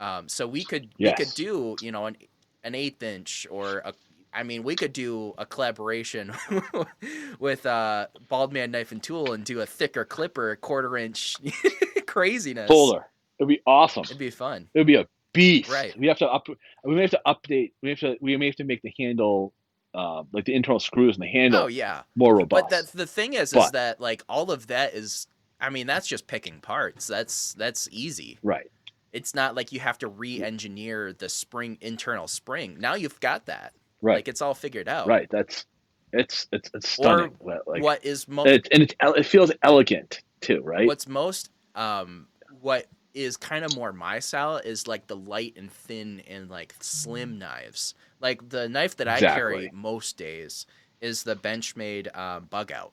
[0.00, 2.16] Um, so we could we could do, you know, an
[2.64, 3.92] an eighth inch or a
[4.32, 6.32] I mean, we could do a collaboration
[7.40, 11.36] with uh, Bald Man Knife and Tool and do a thicker clipper, a quarter inch
[12.06, 12.68] craziness.
[12.68, 13.06] Folder.
[13.38, 14.04] It'd be awesome.
[14.04, 14.68] It'd be fun.
[14.74, 15.70] It would be a beast.
[15.70, 15.98] Right.
[15.98, 16.46] We have to up.
[16.84, 17.72] We may have to update.
[17.82, 18.16] We have to.
[18.20, 19.52] We may have to make the handle,
[19.94, 22.02] uh, like the internal screws and the handle, Oh yeah.
[22.16, 22.50] more robust.
[22.50, 25.26] But that's the thing is, is that like all of that is.
[25.60, 27.06] I mean, that's just picking parts.
[27.06, 28.38] That's that's easy.
[28.42, 28.70] right.
[29.12, 32.76] It's not like you have to re-engineer the spring internal spring.
[32.78, 33.74] Now you've got that.
[34.00, 34.14] Right.
[34.14, 35.06] Like it's all figured out.
[35.06, 35.28] right.
[35.30, 35.66] That's.
[36.12, 37.36] It's it's it's stunning.
[37.44, 40.86] But, like what is most it, and it's it feels elegant too, right?
[40.86, 42.26] what's most um
[42.60, 46.74] what is kind of more my style is like the light and thin and like
[46.80, 47.94] slim knives.
[48.20, 50.66] Like the knife that I carry most days
[51.00, 52.90] is the Benchmade um, Bugout.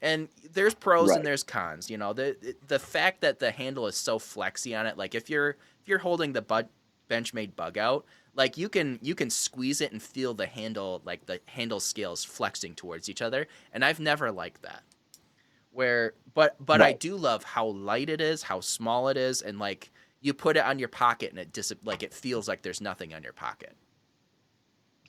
[0.00, 1.16] And there's pros Right.
[1.16, 1.90] and there's cons.
[1.90, 5.30] You know, the the fact that the handle is so flexy on it, like if
[5.30, 5.50] you're
[5.80, 6.68] if you're holding the bud,
[7.08, 11.40] Benchmade Bugout, like you can you can squeeze it and feel the handle like the
[11.46, 14.82] handle scales flexing towards each other, and I've never liked that.
[15.72, 19.58] Where, but but I do love how light it is, how small it is, and
[19.58, 19.90] like
[20.20, 23.12] you put it on your pocket and it dis like it feels like there's nothing
[23.12, 23.74] on your pocket.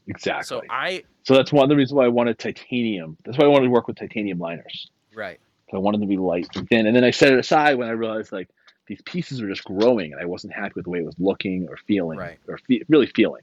[0.07, 0.45] Exactly.
[0.45, 1.03] So I.
[1.23, 3.17] So, that's one of the reasons why I wanted titanium.
[3.25, 4.89] That's why I wanted to work with titanium liners.
[5.13, 5.39] right.
[5.71, 7.87] So I wanted to be light and thin, and then I set it aside when
[7.87, 8.49] I realized like
[8.87, 11.67] these pieces were just growing, and I wasn't happy with the way it was looking
[11.67, 12.37] or feeling, Right.
[12.47, 13.41] or fe- really feeling.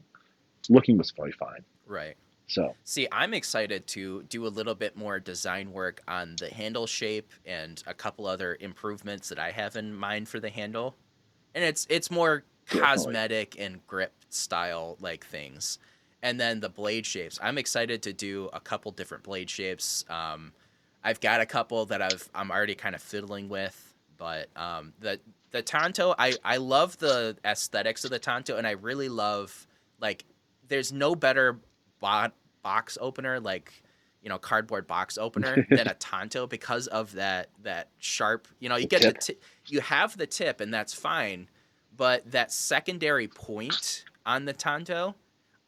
[0.68, 1.64] looking was probably fine.
[1.86, 2.14] Right.
[2.46, 6.86] So See, I'm excited to do a little bit more design work on the handle
[6.86, 10.94] shape and a couple other improvements that I have in mind for the handle.
[11.56, 12.86] And it's it's more Definitely.
[12.86, 15.80] cosmetic and grip style like things.
[16.22, 17.38] And then the blade shapes.
[17.42, 20.04] I'm excited to do a couple different blade shapes.
[20.08, 20.52] Um,
[21.04, 25.18] I've got a couple that I've I'm already kind of fiddling with, but um, the
[25.50, 29.66] the Tanto, I I love the aesthetics of the Tanto, and I really love
[30.00, 30.24] like
[30.68, 31.58] there's no better
[32.00, 33.72] bo- box opener like
[34.22, 38.46] you know cardboard box opener than a Tanto because of that that sharp.
[38.60, 41.48] You know, you get the ti- you have the tip, and that's fine,
[41.96, 45.16] but that secondary point on the Tanto.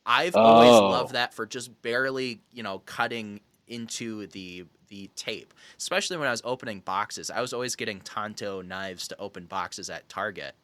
[0.07, 0.89] I've always Oh.
[0.91, 5.55] loved that for just barely, you know, cutting into the the tape.
[5.79, 9.89] Especially when I was opening boxes, I was always getting Tanto knives to open boxes
[9.91, 10.55] at Target.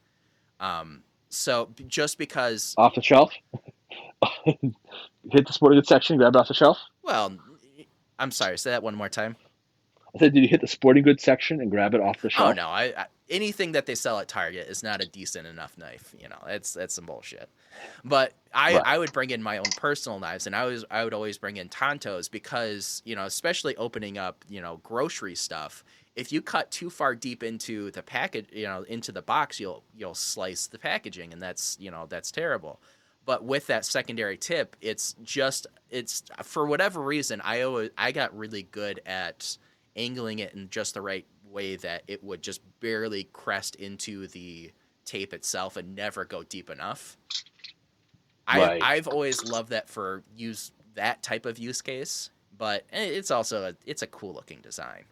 [0.59, 3.33] Um, so just because, off the shelf,
[4.45, 4.61] hit
[5.31, 6.77] the sporting goods section, grab it off the shelf.
[7.03, 7.33] well,
[8.19, 8.57] I'm sorry.
[8.59, 9.35] Say that one more time.
[10.15, 12.29] I said, did you hit the sporting goods section and grab it off the oh,
[12.29, 12.49] shelf?
[12.49, 15.77] Oh no, I, I anything that they sell at Target is not a decent enough
[15.77, 16.13] knife.
[16.19, 17.49] You know, that's that's some bullshit.
[18.03, 18.83] But I Right.
[18.85, 21.57] I would bring in my own personal knives, and I was I would always bring
[21.57, 25.83] in Tantos because you know, especially opening up you know grocery stuff.
[26.15, 29.83] If you cut too far deep into the package, you know, into the box, you'll
[29.97, 32.81] you'll slice the packaging, and that's you know that's terrible.
[33.23, 38.37] But with that secondary tip, it's just it's for whatever reason I always I got
[38.37, 39.57] really good at
[39.95, 44.71] angling it in just the right way that it would just barely crest into the
[45.05, 47.17] tape itself and never go deep enough.
[48.47, 48.81] Right.
[48.81, 53.31] I I've always loved that for use that type of use case, but eh, it's
[53.31, 55.05] also a, it's a cool looking design.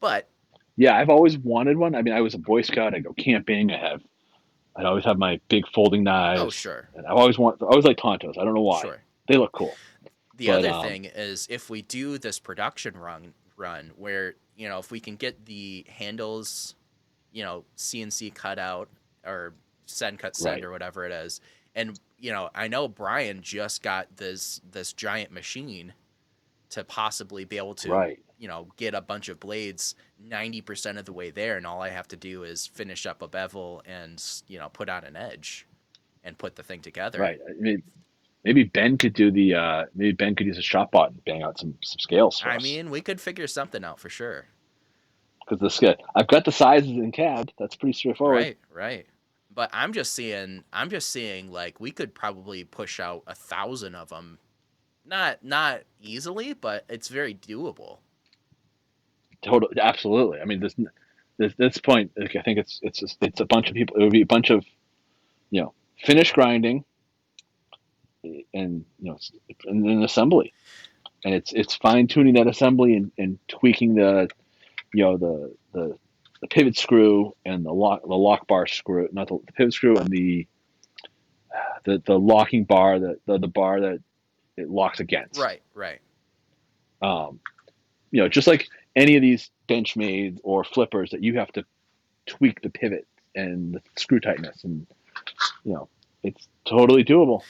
[0.00, 0.28] But
[0.76, 1.94] Yeah, I've always wanted one.
[1.94, 2.94] I mean, I was a Boy Scout.
[2.94, 3.70] I go camping.
[3.70, 4.02] I have,
[4.76, 6.40] I'd always have my big folding knives.
[6.40, 8.38] oh sure, And I've always want, I always like Tantos.
[8.38, 8.80] I don't know why.
[8.82, 9.02] sure.
[9.28, 9.74] They look cool.
[10.36, 14.68] The But, other um, thing is if we do this production run run where, you
[14.68, 16.74] know, if we can get the handles,
[17.32, 18.88] you know, CNC cut out
[19.24, 19.54] or
[19.86, 20.64] SendCutSend Right.
[20.64, 21.40] or whatever it is.
[21.76, 25.92] And, you know, I know Brian just got this this giant machine
[26.70, 28.18] to possibly be able to Right.
[28.38, 31.90] you know, get a bunch of blades 90% of the way there and all I
[31.90, 35.66] have to do is finish up a bevel and, you know, put on an edge
[36.24, 37.20] and put the thing together.
[37.20, 37.40] Right.
[37.48, 37.82] I mean,
[38.44, 41.58] maybe Ben could do the, uh, maybe Ben could use a ShopBot and bang out
[41.58, 42.62] some, some scales I us.
[42.62, 44.46] mean, we could figure something out for sure.
[45.50, 47.52] because the scale, I've got the sizes in CAD.
[47.58, 48.42] That's pretty straightforward.
[48.42, 49.06] Right, right.
[49.52, 53.96] But I'm just seeing, I'm just seeing like we could probably push out a thousand
[53.96, 54.38] of them,
[55.04, 57.98] not not easily, but it's very doable.
[59.42, 60.40] Totally, absolutely.
[60.40, 60.76] I mean, this,
[61.38, 63.96] this, this point, like, I think it's, it's, just, it's a bunch of people.
[63.96, 64.64] It would be a bunch of,
[65.50, 65.72] you know,
[66.04, 66.84] finish grinding,
[68.22, 69.18] and you know,
[69.64, 70.52] and then assembly,
[71.24, 74.28] and it's it's fine tuning that assembly and, and tweaking the,
[74.94, 75.98] you know, the the
[76.40, 79.96] the pivot screw and the lock the lock bar screw, not the, the pivot screw
[79.96, 80.46] and the
[81.84, 84.00] the the locking bar, that the, the bar that
[84.56, 85.40] it locks against.
[85.40, 86.00] Right, right.
[87.02, 87.40] um,
[88.10, 91.64] you know, just like any of these Benchmade or flippers that you have to
[92.26, 94.86] tweak the pivot and the screw tightness, and
[95.64, 95.88] you know,
[96.22, 97.42] it's totally doable.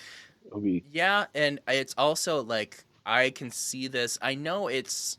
[0.51, 4.19] It would be Yeah, and it's also like I can see this.
[4.21, 5.19] I know it's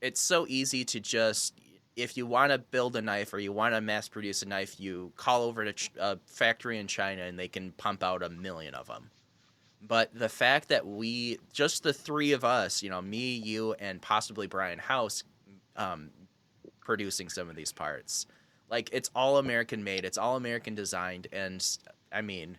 [0.00, 1.54] it's so easy to just
[1.96, 4.80] if you want to build a knife or you want to mass produce a knife,
[4.80, 8.74] you call over to a factory in China and they can pump out a million
[8.74, 9.10] of them.
[9.86, 14.00] But the fact that we just the three of us, you know, me, you, and
[14.00, 15.24] possibly Brian House,
[15.76, 16.10] um,
[16.80, 18.26] producing some of these parts,
[18.70, 21.78] like it's all American made, it's all American designed, and
[22.12, 22.58] I mean,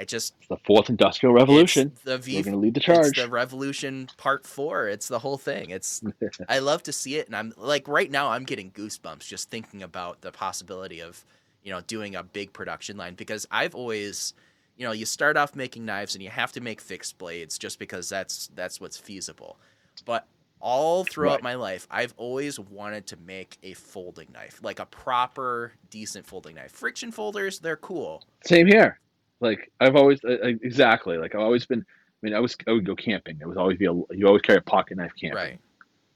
[0.00, 1.92] I just the fourth industrial revolution.
[1.94, 2.36] it's the V.
[2.36, 3.16] We're going to lead the It's charge.
[3.18, 4.88] the Revolution Part Four.
[4.88, 5.70] It's the whole thing.
[5.70, 6.02] It's
[6.48, 9.82] I love to see it, and I'm like right now I'm getting goosebumps just thinking
[9.82, 11.24] about the possibility of
[11.62, 14.32] you know doing a big production line because I've always
[14.78, 17.78] you know you start off making knives and you have to make fixed blades just
[17.78, 19.58] because that's that's what's feasible,
[20.06, 20.26] but
[20.62, 21.42] all throughout Right.
[21.42, 26.54] my life I've always wanted to make a folding knife like a proper decent folding
[26.54, 26.70] knife.
[26.72, 28.24] Friction folders they're cool.
[28.44, 28.98] Same here.
[29.40, 31.80] Like I've always uh, uh, exactly like I've always been.
[31.80, 33.38] I mean, I was I would go camping.
[33.40, 35.36] It was always be a you always carry a pocket knife camping.
[35.36, 35.58] Right.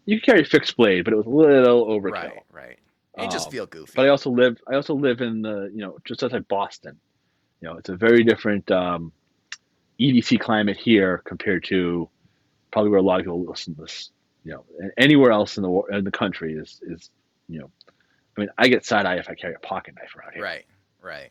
[0.04, 2.12] You could carry a fixed blade, but it was a little overkill.
[2.12, 2.42] Right.
[2.52, 2.78] Right.
[3.18, 3.92] You just Um, feel goofy.
[3.96, 6.98] but I also live I also live in the you know just outside Boston.
[7.60, 9.12] You know, it's a very different um,
[9.98, 12.08] EDC climate here compared to
[12.72, 14.10] probably where a lot of people listen to this.
[14.44, 14.64] You know,
[14.98, 17.10] anywhere else in the in the country is is
[17.48, 17.70] you know,
[18.36, 20.42] I mean, I get side eye if I carry a pocket knife around here.
[20.42, 20.66] Right,
[21.00, 21.30] right.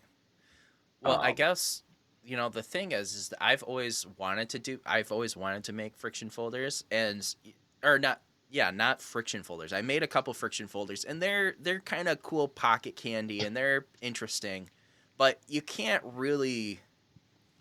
[1.03, 1.84] Well, I Um, guess
[2.23, 5.63] you know the thing is is that I've always wanted to do I've always wanted
[5.65, 7.35] to make friction folders and
[7.84, 9.73] or not yeah not friction folders.
[9.73, 13.55] I made a couple friction folders and they're they're kind of cool pocket candy and
[13.57, 14.69] they're interesting
[15.17, 16.80] but you can't really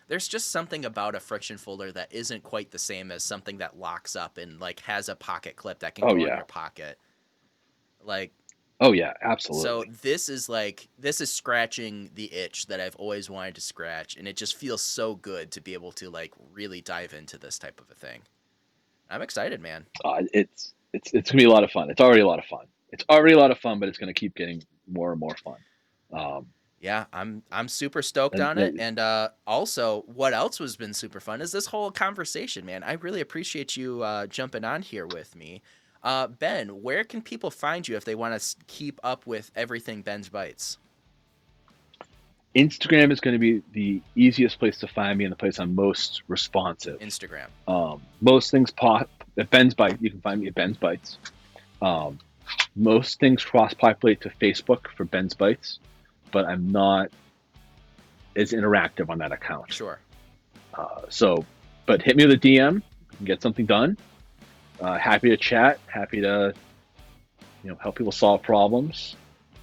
[0.08, 3.78] there's just something about a friction folder that isn't quite the same as something that
[3.78, 6.98] locks up and like has a pocket clip that can Oh, go in your pocket.
[8.00, 8.32] Like
[8.84, 9.62] Oh yeah, absolutely.
[9.62, 14.16] so this is like this is scratching the itch that I've always wanted to scratch,
[14.16, 17.60] and it just feels so good to be able to like really dive into this
[17.60, 18.22] type of a thing.
[19.08, 19.86] I'm excited, man.
[20.04, 21.90] uh, it's it's it's gonna be a lot of fun.
[21.90, 22.66] It's already a lot of fun.
[22.90, 24.60] It's already a lot of fun, but it's gonna keep getting
[24.90, 25.58] more and more fun.
[26.12, 26.46] Um,
[26.80, 28.74] Yeah, I'm I'm super stoked And on it.
[28.80, 32.82] And uh, also, what else has been super fun is this whole conversation, man.
[32.82, 35.62] I really appreciate you uh, jumping on here with me.
[36.02, 40.02] Uh, ben, where can people find you if they want to keep up with everything
[40.02, 40.78] Ben's Bites?
[42.54, 45.74] Instagram is going to be the easiest place to find me and the place I'm
[45.74, 47.00] most responsive.
[47.00, 47.46] Instagram.
[47.66, 49.08] Um, most things pop
[49.38, 49.98] at Ben's Bite.
[50.02, 51.18] You can find me at Ben's Bites.
[51.80, 52.18] Um,
[52.76, 55.78] most things cross populate to Facebook for Ben's Bites,
[56.30, 57.10] but I'm not
[58.36, 59.72] as interactive on that account.
[59.72, 59.98] Sure.
[60.74, 61.44] Uh, so,
[61.86, 62.82] but hit me with a DM.
[63.24, 63.96] Get something done.
[64.82, 65.78] Uh, happy to chat.
[65.86, 66.52] Happy to,
[67.62, 69.16] you know, help people solve problems.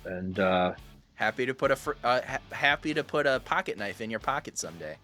[0.05, 0.73] And uh,
[1.15, 4.21] Happy to put a fr- uh, ha- happy to put a pocket knife in your
[4.21, 4.95] pocket someday.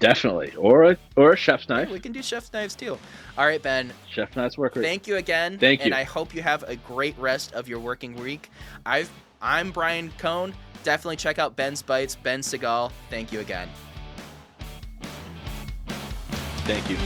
[0.00, 1.90] definitely, or a or a chef's Yeah, knife.
[1.90, 2.98] we can do chef's knives too.
[3.38, 3.92] All right, Ben.
[4.10, 4.84] Chef knives work great.
[4.84, 5.56] Thank you again.
[5.58, 5.84] Thank you.
[5.86, 5.94] And.
[5.94, 8.50] I hope you have a great rest of your working week.
[8.84, 9.08] I've
[9.40, 10.52] I'm Bryan Kohn.
[10.82, 12.90] Definitely check out Ben's Bites, Ben Seigal.
[13.08, 13.68] Thank you again.
[16.64, 16.96] Thank you.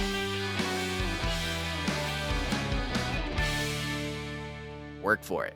[5.05, 5.53] Work for it.